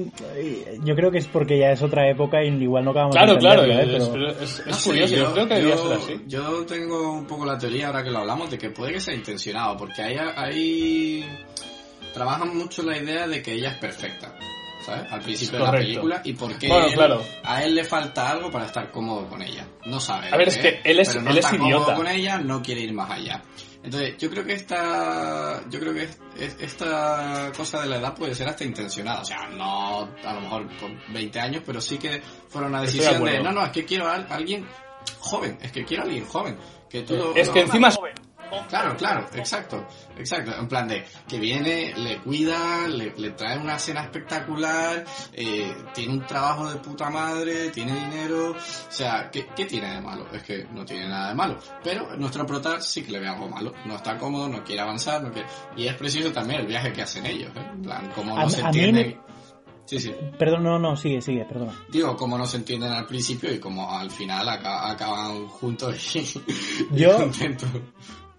[0.84, 3.40] Yo creo que es porque ya es otra época y igual no acabamos Claro, de
[3.40, 3.98] claro, ¿eh?
[3.98, 6.22] es, Pero- es- es No sé, curioso, yo, creo que debería ser así.
[6.28, 9.16] Yo tengo un poco la teoría, ahora que lo hablamos, de que puede que sea
[9.16, 11.26] intencionado, porque ahí, ahí
[12.14, 14.36] trabajan mucho la idea de que ella es perfecta,
[14.86, 15.12] ¿sabes?
[15.12, 17.21] Al principio de la película, y porque Bueno, él- claro.
[17.43, 19.67] a él le falta algo para estar cómodo con ella.
[19.86, 20.30] No sabe.
[20.32, 21.95] A ver, es que él es- pero no él es cómodo idiota.
[21.95, 23.41] con ella, no quiere ir más allá.
[23.84, 28.15] Entonces, yo creo que esta, yo creo que es- es- esta cosa de la edad
[28.15, 29.21] puede ser hasta intencionada.
[29.21, 32.88] O sea, no a lo mejor con 20 años, pero sí que fuera una de
[32.88, 34.65] decisión de, no, no, es que quiero a alguien
[35.19, 36.58] joven, es que quiero a alguien joven.
[36.89, 38.00] Que tú Es que no- encima es
[38.70, 39.86] Claro, claro, exacto,
[40.18, 40.52] exacto.
[40.58, 45.04] En plan de que viene, le cuida, le, le trae una cena espectacular,
[45.34, 48.52] eh, tiene un trabajo de puta madre, tiene dinero.
[48.52, 48.56] O
[48.92, 50.28] sea, ¿qué, ¿qué tiene de malo?
[50.34, 51.58] Es que no tiene nada de malo.
[51.84, 53.74] Pero nuestro prota sí que le ve algo malo.
[53.86, 55.48] No está cómodo, no quiere avanzar, no quiere...
[55.76, 57.70] Y es preciso también el viaje que hacen ellos, ¿eh?
[57.74, 59.08] En plan, cómo A- no se a entienden.
[59.20, 59.26] me-
[59.88, 60.16] Sí, sí.
[60.40, 61.72] Perdón, no, no, sigue, sigue, perdona.
[61.90, 66.20] Digo, cómo no se entienden al principio y cómo al final aca- acaban juntos y,
[66.92, 67.70] y Yo- contentos.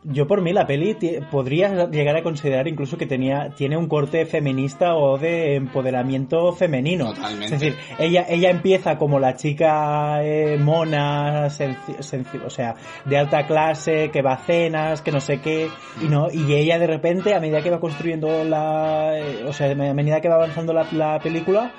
[0.09, 0.97] Yo por mí la peli
[1.31, 7.13] podría llegar a considerar incluso que tenía tiene un corte feminista o de empoderamiento femenino.
[7.13, 7.47] Totalmente.
[7.47, 14.11] Es decir, ella ella empieza como la chica eh, mona, o sea, de alta clase,
[14.13, 15.69] que va a cenas, que no sé qué,
[16.01, 19.71] y no y ella de repente a medida que va construyendo la, eh, o sea,
[19.71, 21.73] a medida que va avanzando la, la película,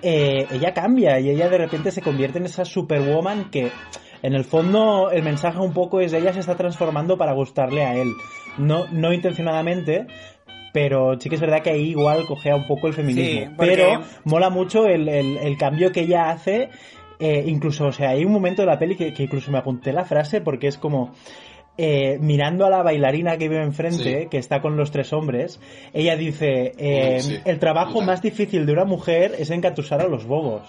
[0.00, 3.70] eh, ella cambia y ella de repente se convierte en esa superwoman que
[4.24, 7.94] en el fondo, el mensaje un poco es ella se está transformando para gustarle a
[7.94, 8.08] él.
[8.58, 10.06] No, no intencionadamente,
[10.72, 13.40] pero sí que es verdad que ahí igual cogea un poco el feminismo.
[13.42, 16.68] Sí, porque- Pero mola mucho el, el- el cambio que ella hace.
[17.20, 19.92] eh, incluso, o sea, hay un momento de la peli que, que incluso me apunté
[19.92, 21.12] la frase porque es como.
[21.76, 24.28] eh, mirando a la bailarina que vive enfrente, Sí.
[24.30, 25.60] que está con los tres hombres,
[25.92, 30.24] ella dice, eh, Sí, el trabajo más difícil de una mujer es encatusar a los
[30.24, 30.62] bobos.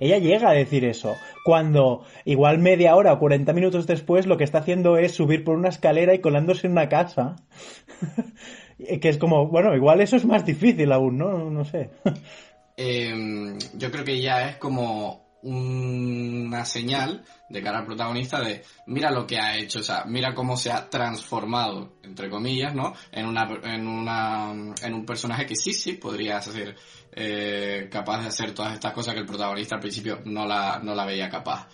[0.00, 1.14] Ella llega a decir eso,
[1.44, 5.56] cuando igual media hora o 40 minutos después lo que está haciendo es subir por
[5.56, 7.36] una escalera y colándose en una casa.
[9.00, 11.50] que es como, bueno, igual eso es más difícil aún, ¿no?
[11.50, 11.90] No sé.
[12.76, 19.10] Eh, yo creo que ya es como una señal de cara al protagonista de mira
[19.10, 22.94] lo que ha hecho, o sea, mira cómo se ha transformado, entre comillas, ¿no?
[23.10, 24.52] En una en una
[24.82, 26.76] en un personaje que sí, sí podría ser
[27.14, 30.94] eh, capaz de hacer todas estas cosas que el protagonista al principio no la, no
[30.94, 31.68] la veía capaz.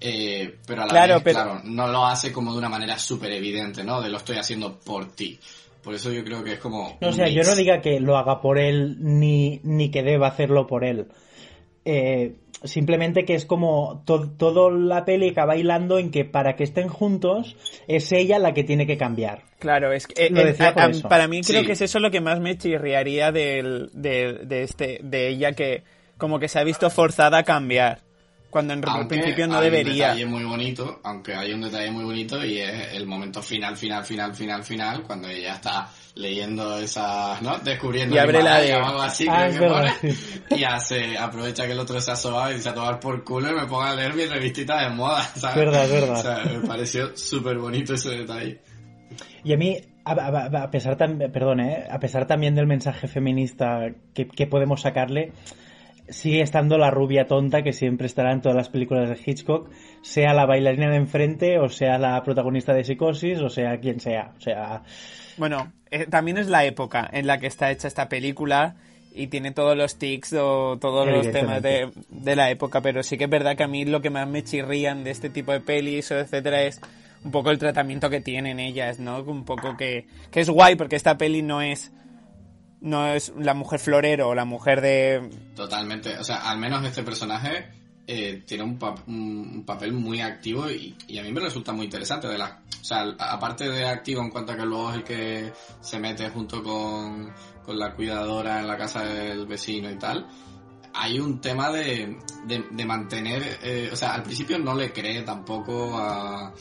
[0.00, 2.98] Eh, pero a la Claro, vez, pero- claro, no lo hace como de una manera
[2.98, 4.00] súper evidente, ¿no?
[4.00, 5.38] De lo estoy haciendo por ti.
[5.82, 6.96] Por eso yo creo que es como...
[7.00, 10.28] No, o sea, yo no diga que lo haga por él ni, ni que deba
[10.28, 11.06] hacerlo por él.
[11.84, 16.62] Eh, simplemente que es como to- todo la peli acaba bailando en que para que
[16.62, 17.56] estén juntos
[17.88, 19.42] es ella la que tiene que cambiar.
[19.58, 21.08] Claro, es que eh, Lo eh, decía por a- a- eso.
[21.08, 21.66] para mí creo Sí.
[21.66, 25.82] que es eso lo que más me chirriaría del, de, de este, de ella que
[26.18, 28.00] como que se ha visto forzada a cambiar.
[28.48, 30.06] Cuando en Aunque principio no hay un debería.
[30.08, 34.04] detalle muy bonito, aunque hay un detalle muy bonito y es el momento final, final,
[34.04, 37.58] final, final, final, cuando ella está leyendo esas, ¿no?
[37.58, 40.16] Descubriendo Y el abre la de- o algo así, Ah, creo que pone,
[40.60, 43.50] y hace, aprovecha que el otro se ha sobado y dice a tomar por culo
[43.50, 45.56] y me ponga a leer mi revistita de moda, ¿sabes?
[45.56, 46.18] Verdad, verdad.
[46.18, 48.60] O sea, me pareció súper bonito ese detalle.
[49.44, 51.84] Y a mí, a, a- a pesar tam- perdón, ¿eh?
[51.90, 55.32] a pesar también del mensaje feminista que, que podemos sacarle,
[56.08, 59.70] sigue estando la rubia tonta que siempre estará en todas las películas de Hitchcock,
[60.02, 64.32] sea la bailarina de enfrente, o sea la protagonista de Psicosis, o sea quien sea.
[64.36, 64.82] O sea,
[65.36, 68.76] Bueno, eh, también es la época en la que está hecha esta película
[69.14, 73.18] y tiene todos los tics o todos los temas de, de la época, pero sí
[73.18, 75.60] que es verdad que a mí lo que más me chirrían de este tipo de
[75.60, 76.80] pelis o etcétera es
[77.24, 79.20] un poco el tratamiento que tienen ellas, ¿no?
[79.22, 81.92] Un poco que, que es guay porque esta peli no es
[82.82, 86.18] no es la mujer florero o la mujer de Totalmente.
[86.18, 87.68] O sea, al menos este personaje
[88.06, 92.26] eh, tiene un, un- papel muy activo y, a mí me resulta muy interesante.
[92.28, 95.52] De la, o sea, aparte de activo en cuanto a que luego es el que
[95.80, 97.32] se mete junto con,
[97.64, 100.26] con la cuidadora en la casa del vecino y tal,
[100.94, 105.22] hay un tema de, de, de mantener, eh, o sea, al principio no le cree
[105.22, 106.52] tampoco a,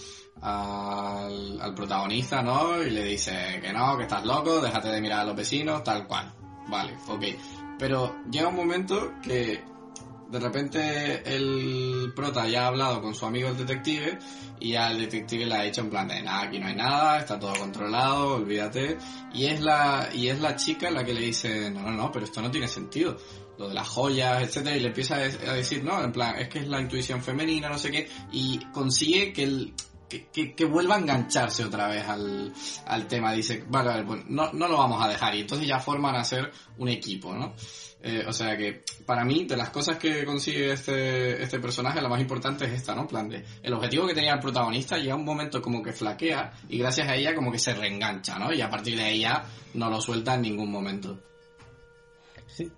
[0.42, 2.82] al, al protagonista, ¿no?
[2.82, 6.08] Y le dice que no, que estás loco, déjate de mirar a los vecinos, tal
[6.08, 6.34] cual.
[6.68, 7.24] Vale, ok.
[7.78, 9.64] Pero llega un momento que
[10.32, 14.18] de repente el prota ya ha hablado con su amigo el detective
[14.62, 17.20] y ya el detective le ha dicho en plan de nada, aquí no hay nada,
[17.20, 18.98] está todo controlado, olvídate.
[19.34, 22.26] Y es la, y es la chica la que le dice, no, no, no, pero
[22.26, 23.18] esto no tiene sentido.
[23.58, 26.60] Lo de las joyas, etcétera, y le empieza a decir, no, en plan, es que
[26.60, 29.74] es la intuición femenina, no sé qué, y consigue que el,
[30.32, 32.52] que, que, vuelva a engancharse otra vez al,
[32.86, 33.32] al tema.
[33.34, 35.36] Dice, vale, vale, pues no, no lo vamos a dejar.
[35.36, 37.54] Y entonces ya forman a ser un equipo, ¿no?
[38.04, 42.10] Eh, o sea que, para mí, de las cosas que consigue este, este personaje, la
[42.10, 43.08] más importante es esta, ¿no?
[43.08, 46.80] Plan de, el objetivo que tenía el protagonista llega un momento como que flaquea y
[46.80, 48.52] gracias a ella como que se reengancha, ¿no?
[48.52, 49.44] Y a partir de ya
[49.76, 51.20] no lo suelta en ningún momento.
[52.48, 52.72] sí,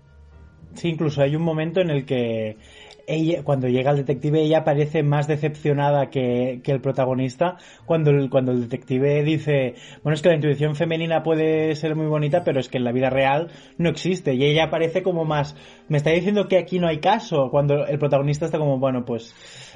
[0.74, 2.58] sí, incluso hay un momento en el que
[3.06, 8.30] ella, cuando llega el detective, ella parece más decepcionada que, que el protagonista cuando el,
[8.30, 12.60] cuando el detective dice, bueno, es que la intuición femenina puede ser muy bonita, pero
[12.60, 14.34] es que en la vida real no existe.
[14.34, 15.56] Y ella parece como más,
[15.88, 19.34] me está diciendo que aquí no hay caso, cuando el protagonista está como, bueno, pues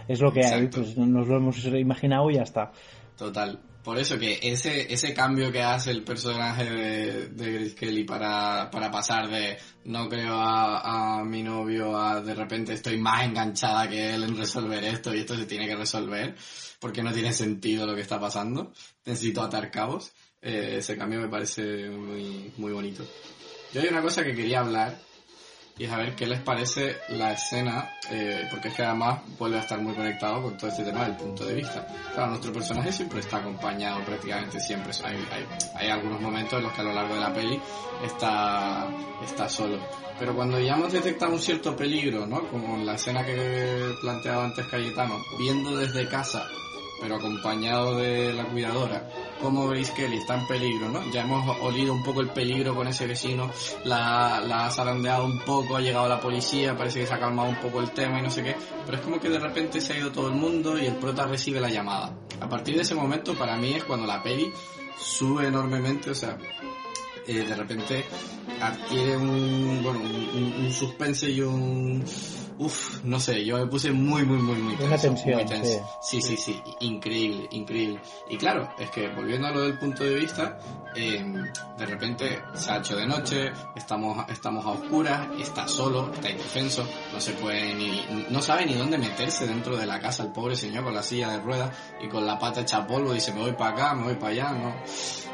[0.09, 2.73] es lo que hay, pues nos lo hemos imaginado y ya está.
[3.17, 3.59] Total.
[3.83, 8.91] Por eso que ese, ese cambio que hace el personaje de, de Kelly para, para
[8.91, 14.15] pasar de no creo a, a mi novio a de repente estoy más enganchada que
[14.15, 16.35] él en resolver esto y esto se tiene que resolver
[16.81, 18.73] porque no tiene sentido lo que está pasando,
[19.05, 20.13] necesito atar cabos,
[20.43, 23.05] eh, ese cambio me parece muy, muy bonito.
[23.73, 24.99] Yo hay una cosa que quería hablar
[25.79, 29.61] y a ver qué les parece la escena, eh, porque es que además vuelve a
[29.61, 31.87] estar muy conectado con todo este tema del punto de vista.
[32.13, 34.93] Claro, nuestro personaje siempre está acompañado, prácticamente siempre.
[35.05, 37.61] Hay, hay, hay algunos momentos en los que a lo largo de la peli
[38.05, 38.89] está,
[39.25, 39.79] está solo.
[40.19, 42.49] Pero cuando ya hemos detectado un cierto peligro, ¿no?
[42.49, 46.45] Como en la escena que planteaba antes Cayetano, viendo desde casa
[47.01, 49.09] pero acompañado de la cuidadora,
[49.41, 51.11] como veis Kelly está en peligro, ¿no?
[51.11, 53.51] Ya hemos olido un poco el peligro con ese vecino,
[53.85, 57.49] la, la ha zarandeado un poco, ha llegado la policía, parece que se ha calmado
[57.49, 59.93] un poco el tema y no sé qué, pero es como que de repente se
[59.93, 62.15] ha ido todo el mundo y el prota recibe la llamada.
[62.41, 64.53] A partir de ese momento para mí es cuando la peli
[64.99, 66.37] sube enormemente, o sea,
[67.27, 68.05] eh, de repente
[68.61, 72.03] adquiere un, bueno, un suspense y un,
[72.59, 74.87] Uf, no sé, yo me puse muy, muy, muy, muy tenso.
[74.87, 75.99] Una tensión, muy tenso.
[76.03, 76.21] Sí.
[76.21, 78.01] sí, sí, increíble, increíble.
[78.29, 80.59] Y claro, es que volviendo a lo del punto de vista,
[80.97, 81.25] eh,
[81.79, 86.85] de repente se ha hecho de noche, estamos, estamos a oscuras, está solo, está indefenso,
[87.13, 90.57] no se puede ni, no sabe ni dónde meterse dentro de la casa el pobre
[90.57, 91.71] señor con la silla de ruedas
[92.03, 94.53] y con la pata hecha polvo, dice me voy para acá, me voy para allá,
[94.53, 94.75] ¿no?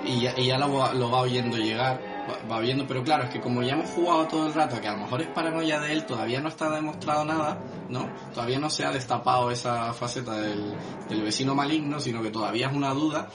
[0.05, 2.14] Y ya, y ya lo, lo va oyendo llegar
[2.51, 4.93] va, viendo, pero claro, es que como ya hemos jugado todo el rato, que a
[4.93, 7.59] lo mejor es paranoia de él, todavía no está demostrado nada,
[7.89, 8.09] ¿no?
[8.33, 10.75] Todavía no se ha destapado esa faceta del,
[11.09, 13.29] del vecino maligno, sino que todavía es una duda.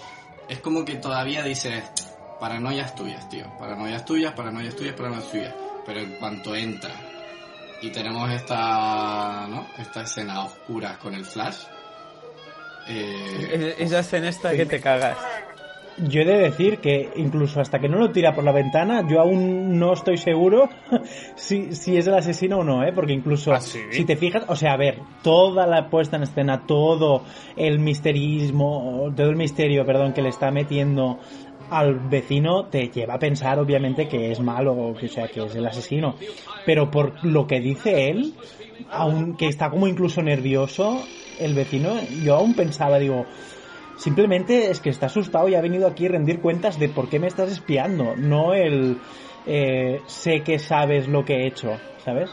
[0.47, 1.83] Es como que todavía dices,
[2.39, 5.53] paranoias tuyas, tío, paranoias tuyas, paranoias tuyas, paranoias tuyas.
[5.85, 6.93] Pero en cuanto entra
[7.81, 9.67] y tenemos esta, ¿no?
[9.77, 11.63] Esta escena a oscuras con el flash.
[12.87, 15.17] Eh, Esa escena esta que te cagas.
[16.07, 19.19] Yo he de decir que incluso hasta que no lo tira por la ventana, yo
[19.19, 20.69] aún no estoy seguro
[21.35, 22.91] si, si es el asesino o no, ¿eh?
[22.93, 23.79] Porque incluso, ¿Ah, sí?
[23.91, 27.23] si te fijas, o sea, a ver, toda la puesta en escena, todo
[27.55, 31.19] el misterismo, todo el misterio, perdón, que le está metiendo
[31.69, 35.55] al vecino te lleva a pensar obviamente que es malo, que, o sea, que es
[35.55, 36.15] el asesino.
[36.65, 38.33] Pero por lo que dice él,
[38.89, 41.03] aunque está como incluso nervioso,
[41.39, 43.25] el vecino, yo aún pensaba, digo,
[43.99, 47.19] Simplemente es que está asustado y ha venido aquí a rendir cuentas de por qué
[47.19, 48.97] me estás espiando, no el
[49.45, 52.29] eh, sé que sabes lo que he hecho, ¿sabes?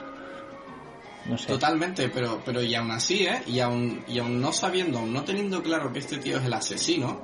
[1.28, 1.48] No sé.
[1.48, 3.42] Totalmente, pero, pero y aún así, ¿eh?
[3.48, 6.52] Y aún, y aún no sabiendo, aún no teniendo claro que este tío es el
[6.52, 7.20] asesino,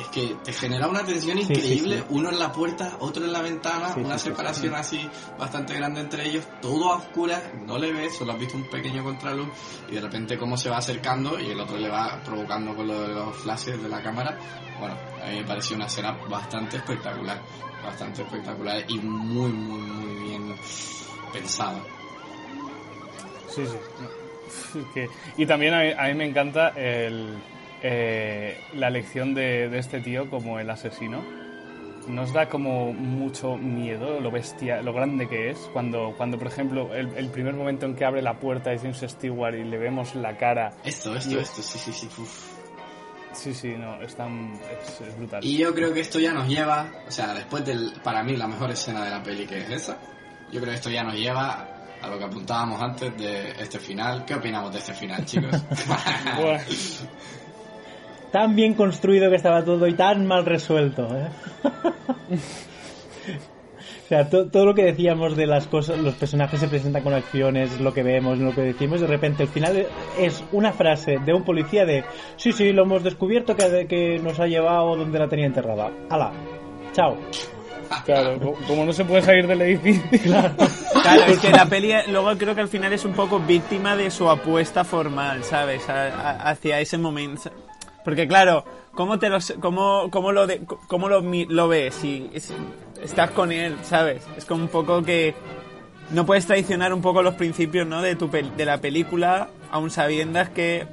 [0.00, 2.04] es que te genera una tensión Sí, sí, increíble, sí.
[2.10, 6.46] uno en la puerta, otro en la ventana, una separación así bastante grande entre ellos,
[6.60, 9.48] todo a oscuras, no le ves, solo has visto un pequeño contraluz
[9.88, 13.02] y de repente cómo se va acercando y el otro le va provocando con lo
[13.02, 14.38] de los flashes de la cámara.
[14.80, 17.40] Bueno, a mí me pareció una escena bastante espectacular,
[17.84, 20.54] bastante espectacular y muy, muy, muy bien
[21.32, 21.82] pensada.
[23.48, 23.76] Sí, sí.
[24.94, 27.36] Que- y también a mí, a mí me encanta el,
[27.82, 31.22] eh, la elección de, de este tío como el asesino.
[32.08, 35.58] Nos da como mucho miedo lo bestia, lo grande que es.
[35.72, 39.04] Cuando, cuando por ejemplo, el, el primer momento en que abre la puerta de James
[39.06, 40.72] Stewart y le vemos la cara.
[40.84, 42.06] Esto, esto, esto, sí, sí, sí.
[42.20, 42.62] uf.
[43.32, 45.42] Sí, sí, no, es, tan, es, es brutal.
[45.42, 48.46] Y yo creo que esto ya nos lleva, o sea, después del, para mí, la
[48.46, 49.96] mejor escena de la peli que es esa,
[50.50, 51.66] yo creo que esto ya nos lleva
[52.02, 54.24] a lo que apuntábamos antes de este final.
[54.26, 55.50] ¿Qué opinamos de este final, chicos?
[56.36, 56.60] Buah.
[58.32, 61.28] Tan bien construido que estaba todo y tan mal resuelto, ¿eh?
[64.04, 67.14] O sea, to- todo lo que decíamos de las cosas, los personajes se presentan con
[67.14, 69.86] acciones, lo que vemos, lo que decimos, de repente el final
[70.18, 72.04] es una frase de un policía de
[72.36, 75.90] sí, sí, lo hemos descubierto que, que nos ha llevado donde la tenía enterrada.
[76.10, 76.30] ¡Hala!
[76.92, 77.16] ¡Chao!
[78.04, 80.02] Claro, co- como no se puede salir del edificio.
[80.24, 80.54] Claro.
[81.02, 84.10] Claro, es que la peli luego creo que al final es un poco víctima de
[84.10, 85.88] su apuesta formal, ¿sabes?
[85.88, 87.50] A- a- hacia ese momento.
[88.04, 91.94] Porque claro, ¿cómo te lo, cómo, cómo lo, de- cómo lo, mi- lo ves?
[91.94, 92.54] Si, si
[93.02, 94.22] estás con él, ¿sabes?
[94.36, 95.34] Es como un poco que
[96.10, 98.02] no puedes traicionar un poco los principios, ¿no?
[98.02, 100.86] De tu pel- de la película, aun sabiendas que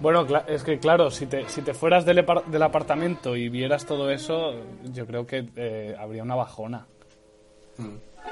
[0.00, 3.86] Bueno, cla- es que claro, si te, si te fueras del, del apartamento y vieras
[3.86, 4.52] todo eso,
[4.92, 6.86] yo creo que eh, habría una bajona.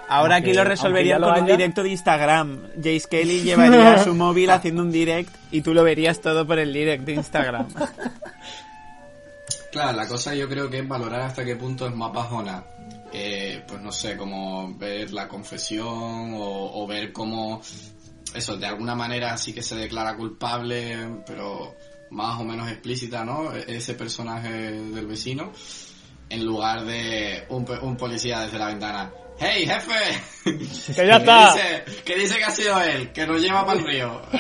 [0.09, 2.63] Ahora Aunque- aquí lo resolverían lo con un directo de Instagram.
[2.77, 6.73] Jace Kelly llevaría su móvil haciendo un direct y tú lo verías todo por el
[6.73, 7.69] direct de Instagram.
[9.73, 12.63] Claro, la cosa yo creo que es valorar hasta qué punto es más bajona.
[13.13, 17.61] Eh, pues no sé, como ver la confesión o, o ver cómo,
[18.35, 21.75] eso, de alguna manera sí que se declara culpable, pero,
[22.11, 23.53] más o menos explícita, ¿no?
[23.53, 25.53] Ese personaje del vecino,
[26.29, 29.11] en lugar de un, pe- un policía desde la ventana.
[29.39, 30.95] ¡Hey, jefe!
[30.95, 31.55] ¡Que ya ¿Qué está!
[31.55, 33.13] dice, ¿Qué dice que ha sido él?
[33.13, 34.23] Que nos lleva para el río.
[34.31, 34.39] ¿Qué?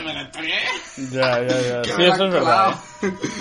[1.11, 1.83] Ya, ya, ya.
[1.83, 2.41] Que Sí, me eso es verdad.
[2.41, 2.75] colado.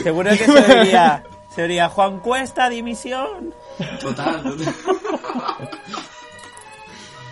[0.03, 1.23] Seguro que se oiría,
[1.55, 3.53] se oiría Juan Cuesta, dimisión.
[4.01, 4.73] Total, total.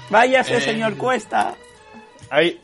[0.09, 0.61] Váyase, Eh.
[0.61, 1.55] señor Cuesta.
[2.29, 2.59] Hay,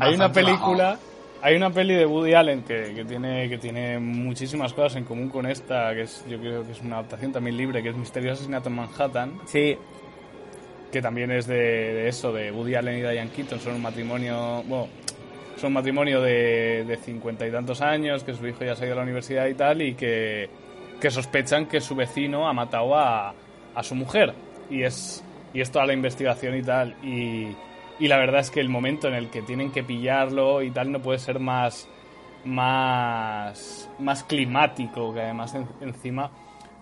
[0.00, 0.98] hay una película,
[1.42, 5.28] hay una peli de Woody Allen que, que tiene que tiene muchísimas cosas en común
[5.30, 8.34] con esta, que es yo creo que es una adaptación también libre, que es Misterioso
[8.34, 9.76] asesinato en Manhattan, Sí,
[10.94, 14.86] que también es de, eso, de Woody Allen y Diane Keaton, son un matrimonio, bueno,
[15.56, 18.86] son un matrimonio de, de cincuenta y tantos años, que su hijo ya se ha
[18.86, 20.48] ido a la universidad y tal, y que,
[21.00, 23.34] que sospechan que su vecino ha matado a,
[23.74, 24.34] a su mujer.
[24.70, 26.94] Y es, y es toda la investigación y tal.
[27.02, 27.48] Y,
[27.98, 30.92] y la verdad es que el momento en el que tienen que pillarlo y tal
[30.92, 31.88] no puede ser más,
[32.44, 36.30] más, más climático, que además en- encima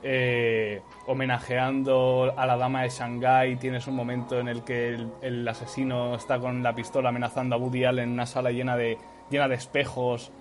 [0.03, 5.47] eh, homenajeando a la dama de Shanghái tienes un momento en el que el, el
[5.47, 8.99] asesino está con la pistola amenazando a Woody Allen en una sala llena de,
[9.31, 10.33] llena de espejos.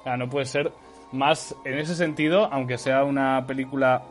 [0.00, 0.72] O sea, no puede ser
[1.12, 4.02] más, en ese sentido, aunque sea una película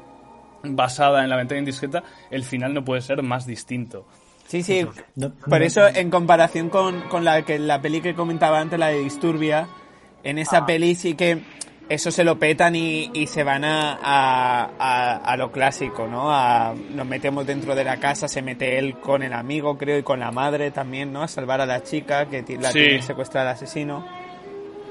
[0.64, 4.06] basada en la ventana indiscreta, el final no puede ser más distinto.
[4.48, 4.86] sí, sí.
[5.48, 9.00] Por eso, en comparación con, con la, que, la peli que comentaba antes, la de
[9.00, 9.68] Disturbia,
[10.24, 11.42] en esa peli sí que
[11.90, 16.32] eso se lo petan y, y se van a, a, a- a lo clásico, ¿no?
[16.32, 20.04] A, nos metemos dentro de la casa, se mete él con el amigo, creo, y
[20.04, 21.24] con la madre también, ¿no?
[21.24, 22.80] A salvar a la chica que la Sí.
[22.80, 24.06] tiene secuestrada el asesino.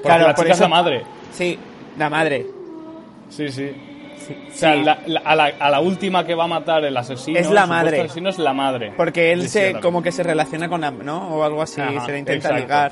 [0.03, 1.03] Porque la por chica es la madre.
[1.31, 1.57] Sí,
[1.97, 2.45] la madre.
[3.29, 3.71] Sí, sí.
[4.27, 4.83] Sí, O sea, sí.
[4.83, 7.63] la- la- a, la, a la última que va a matar el asesino, Es la
[7.63, 8.01] el madre.
[8.01, 8.93] asesino es la madre.
[8.95, 11.29] Porque él se, como que se relaciona con la, ¿no?
[11.35, 12.61] O algo así, Ajá, se le intenta exacto.
[12.61, 12.91] ligar.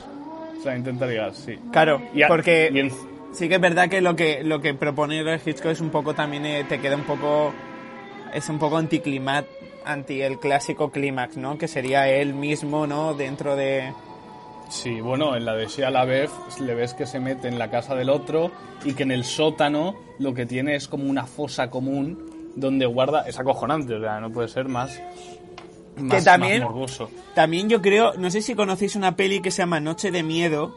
[0.58, 1.60] O sea, intenta ligar, sí.
[1.72, 2.92] Claro, Y porque y en-
[3.38, 6.46] sí que es verdad que lo que lo que propone Hitchcock es un poco también
[6.46, 7.54] eh, te queda un poco
[8.34, 9.46] es un poco anticlimat
[9.86, 11.58] anti el clásico clímax, ¿no?
[11.58, 13.14] Que sería él mismo, ¿no?
[13.14, 13.94] Dentro de
[14.70, 17.96] Sí, bueno, en la de Shia LaBeouf le ves que se mete en la casa
[17.96, 18.52] del otro
[18.84, 23.22] y que en el sótano lo que tiene es como una fosa común donde guarda...
[23.30, 25.00] Es acojonante, o sea, no puede ser más...
[25.96, 27.10] más también- más morboso.
[27.34, 30.76] También yo creo, no sé si conocéis una peli que se llama Noche de miedo,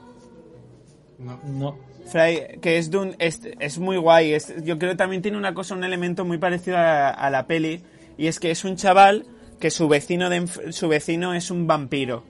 [1.21, 1.77] No.
[2.07, 4.33] Fray, que es de un, es, es muy guay.
[4.33, 7.47] Es, yo creo que también tiene una cosa, un elemento muy parecido a, a la
[7.47, 7.83] peli,
[8.19, 9.27] y es que es un chaval
[9.61, 12.25] que su vecino de, su vecino es un vampiro.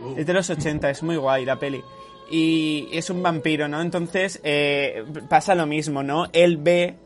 [0.00, 1.82] Uh, Es de los 80, es muy guay la peli.
[2.30, 3.80] Y es un vampiro, ¿no?
[3.80, 6.26] Entonces eh, pasa lo mismo, ¿no?
[6.32, 6.96] Él ve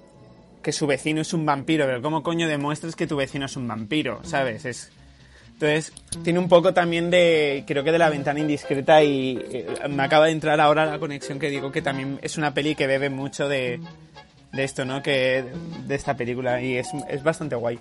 [0.62, 3.68] que su vecino es un vampiro, pero ¿cómo coño demuestras que tu vecino es un
[3.68, 4.20] vampiro?
[4.24, 4.64] ¿Sabes?
[4.64, 4.90] Es...
[5.64, 5.92] Entonces,
[6.24, 10.26] tiene un poco también de, creo que de la ventana indiscreta y eh, me acaba
[10.26, 13.48] de entrar ahora la conexión que digo que también es una peli que bebe mucho
[13.48, 13.78] de,
[14.52, 15.02] de esto, ¿no?
[15.02, 15.44] Que
[15.86, 17.78] de esta película y es, es bastante guay.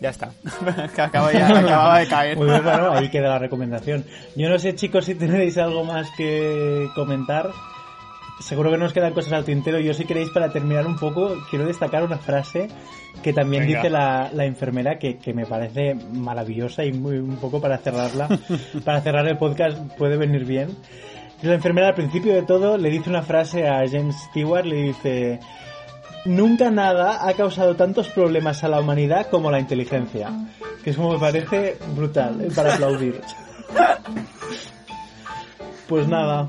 [0.00, 0.30] Ya está.
[0.96, 2.38] Acaba ya- acababa de caer.
[2.38, 4.04] Bien, bueno, ahí queda la recomendación.
[4.36, 7.50] Yo no sé, chicos, si tenéis algo más que comentar.
[8.40, 9.80] Seguro que nos quedan cosas al tintero.
[9.80, 12.68] Yo, si queréis, para terminar un poco, quiero destacar una frase
[13.22, 13.78] que también Venga.
[13.78, 18.28] dice la, la enfermera que, que me parece maravillosa y muy un poco para cerrarla.
[18.84, 20.76] para cerrar el podcast puede venir bien.
[21.42, 25.40] La enfermera, al principio de todo, le dice una frase a James Stewart: le dice.
[26.24, 30.30] Nunca nada ha causado tantos problemas a la humanidad como la inteligencia.
[30.82, 33.20] Que es como me parece brutal, eh, para aplaudir.
[35.88, 36.48] Pues nada,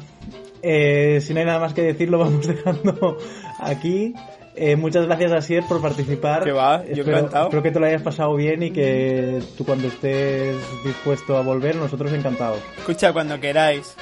[0.61, 3.17] eh, si no hay nada más que decir, lo vamos dejando
[3.59, 4.13] aquí.
[4.55, 6.43] Eh, muchas gracias, Asier, por participar.
[6.43, 7.45] Que va, yo espero, encantado.
[7.45, 11.75] espero que te lo hayas pasado bien y que tú cuando estés dispuesto a volver,
[11.77, 12.59] nosotros encantados.
[12.77, 13.95] Escucha, cuando queráis.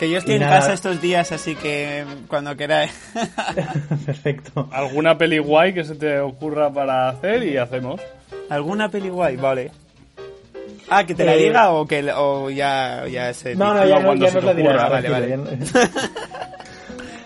[0.00, 0.58] Que yo estoy Y en nada.
[0.58, 2.90] casa estos días, así que cuando queráis.
[4.06, 4.68] Perfecto.
[4.72, 8.00] ¿Alguna peli guay que se te ocurra para hacer y hacemos?
[8.50, 9.36] ¿Alguna peli guay?
[9.36, 9.70] Vale.
[10.88, 13.98] Ah, ¿que te la Eh, diga o que o ya, ya se No, no, ya,
[13.98, 14.88] no, cuando ya se nos te la ocurra.
[14.88, 15.38] Vale, vale.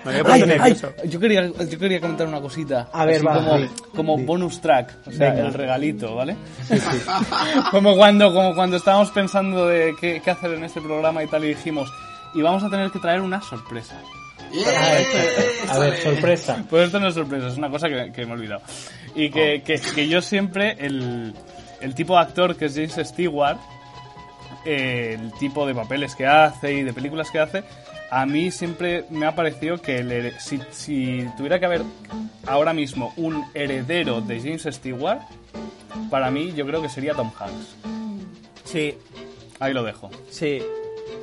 [0.05, 0.93] Me puesto nervioso.
[1.05, 2.89] yo, quería, yo quería comentar una cosita.
[2.93, 5.49] A ver, va, como, como bonus track, o sea, Venga.
[5.49, 6.37] el regalito, ¿vale?
[7.71, 11.45] como cuando como cuando estábamos pensando de qué, qué hacer en este programa y tal
[11.45, 11.93] y dijimos,
[12.35, 14.01] y vamos a tener que traer una sorpresa.
[14.53, 14.71] ¡Yeah!
[15.69, 15.75] Ah.
[15.75, 16.65] A ver, sorpresa.
[16.71, 18.63] Pues esto no es sorpresa, es una cosa que, que me he olvidado.
[19.15, 21.35] Y que, que, que yo siempre, el,
[21.81, 23.59] el tipo de actor que es James Stewart,
[24.64, 27.62] eh, el tipo de papeles que hace y de películas que hace,
[28.11, 31.83] a mí siempre me ha parecido que el si, si tuviera que haber
[32.47, 35.20] ahora mismo un heredero de James Stewart,
[36.11, 37.76] para mí yo creo que sería Tom Hanks.
[38.64, 38.95] Sí,
[39.61, 40.11] Ahí lo dejo.
[40.31, 40.62] sí.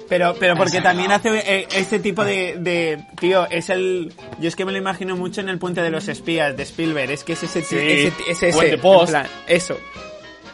[0.08, 1.30] Pero, pero porque también hace
[1.62, 4.14] eh, este tipo de, de- Tío, es el.
[4.39, 7.10] Yo es que me lo imagino mucho en el puente de los espías de Spielberg.
[7.10, 7.64] Es que es ese.
[7.64, 9.10] Sí, ese, es ese Puente en Post.
[9.10, 9.76] plan, eso.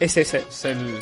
[0.01, 0.39] Es ese.
[0.39, 0.99] Es el,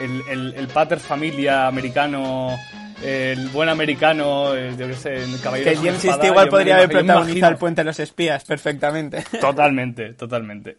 [0.00, 2.56] el, el, el pater familia americano,
[3.04, 6.88] el buen americano, el, yo qué sé, el caballero Que James espada, igual podría haber
[6.88, 9.22] protagonizado el puente de los espías perfectamente.
[9.40, 10.78] Totalmente, totalmente.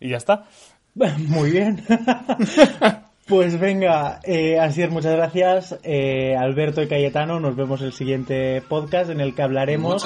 [0.00, 0.46] y ya está.
[0.94, 1.84] Muy bien.
[3.24, 5.78] Pues venga, eh, Asier, muchas gracias.
[5.84, 10.04] Eh, Alberto y Cayetano, nos vemos el siguiente podcast en el que hablaremos,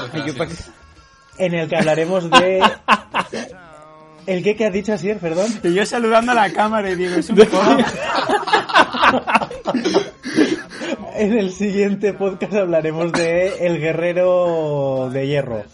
[1.38, 2.62] en el que hablaremos de
[4.26, 5.46] ¿El qué que has dicho Asier, perdón?
[5.62, 7.62] Y yo saludando a la cámara y digo, es un poco...
[11.14, 15.64] En el siguiente podcast hablaremos de El Guerrero de Hierro.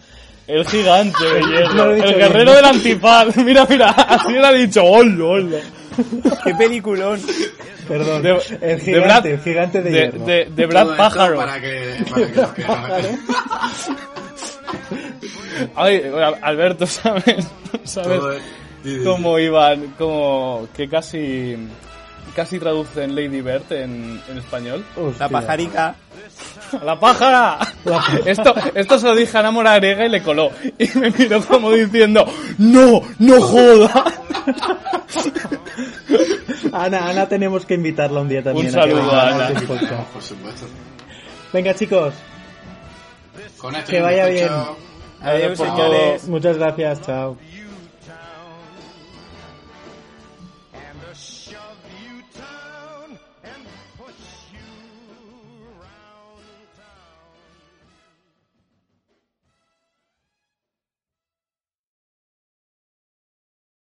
[0.47, 1.95] El gigante de hierro.
[1.95, 2.19] el bien.
[2.19, 3.37] guerrero del antifaz.
[3.45, 4.85] Mira, mira, así lo ha dicho.
[4.85, 5.59] Hola, hola.
[6.45, 7.21] ¡Qué peliculón!
[7.89, 8.31] Perdón, De-
[8.61, 10.25] el de gigante, Brad- el gigante de, De, hierro.
[10.25, 11.37] de, de Todo Brad esto Pájaro.
[11.37, 14.12] Para que, para que los que no-
[15.75, 16.03] Ay,
[16.43, 17.47] Alberto, ¿sabes?
[17.85, 18.21] ¿Sabes
[19.05, 19.95] cómo iban?
[19.99, 21.57] Como que casi
[22.35, 24.85] casi traducen Lady Bird en, en español.
[24.97, 25.27] Hostia.
[25.27, 25.95] La pajarica.
[26.85, 27.59] ¡La pájara!
[28.25, 30.51] Esto, esto se lo dije a Ana Morariega y le coló.
[30.79, 32.25] Y me miró como diciendo,
[32.59, 33.03] ¡No!
[33.19, 34.05] ¡No joda!
[36.73, 38.69] Ana, Ana tenemos que invitarla un día también.
[38.69, 39.61] Un a que saludo venga a a Ana.
[39.61, 40.09] podcast.
[40.13, 40.67] Por supuesto.
[41.53, 42.15] Venga chicos,
[43.59, 44.49] Con esto Que vaya bien.
[45.23, 46.29] Adiós, por señores.
[46.29, 47.37] muchas gracias, chao.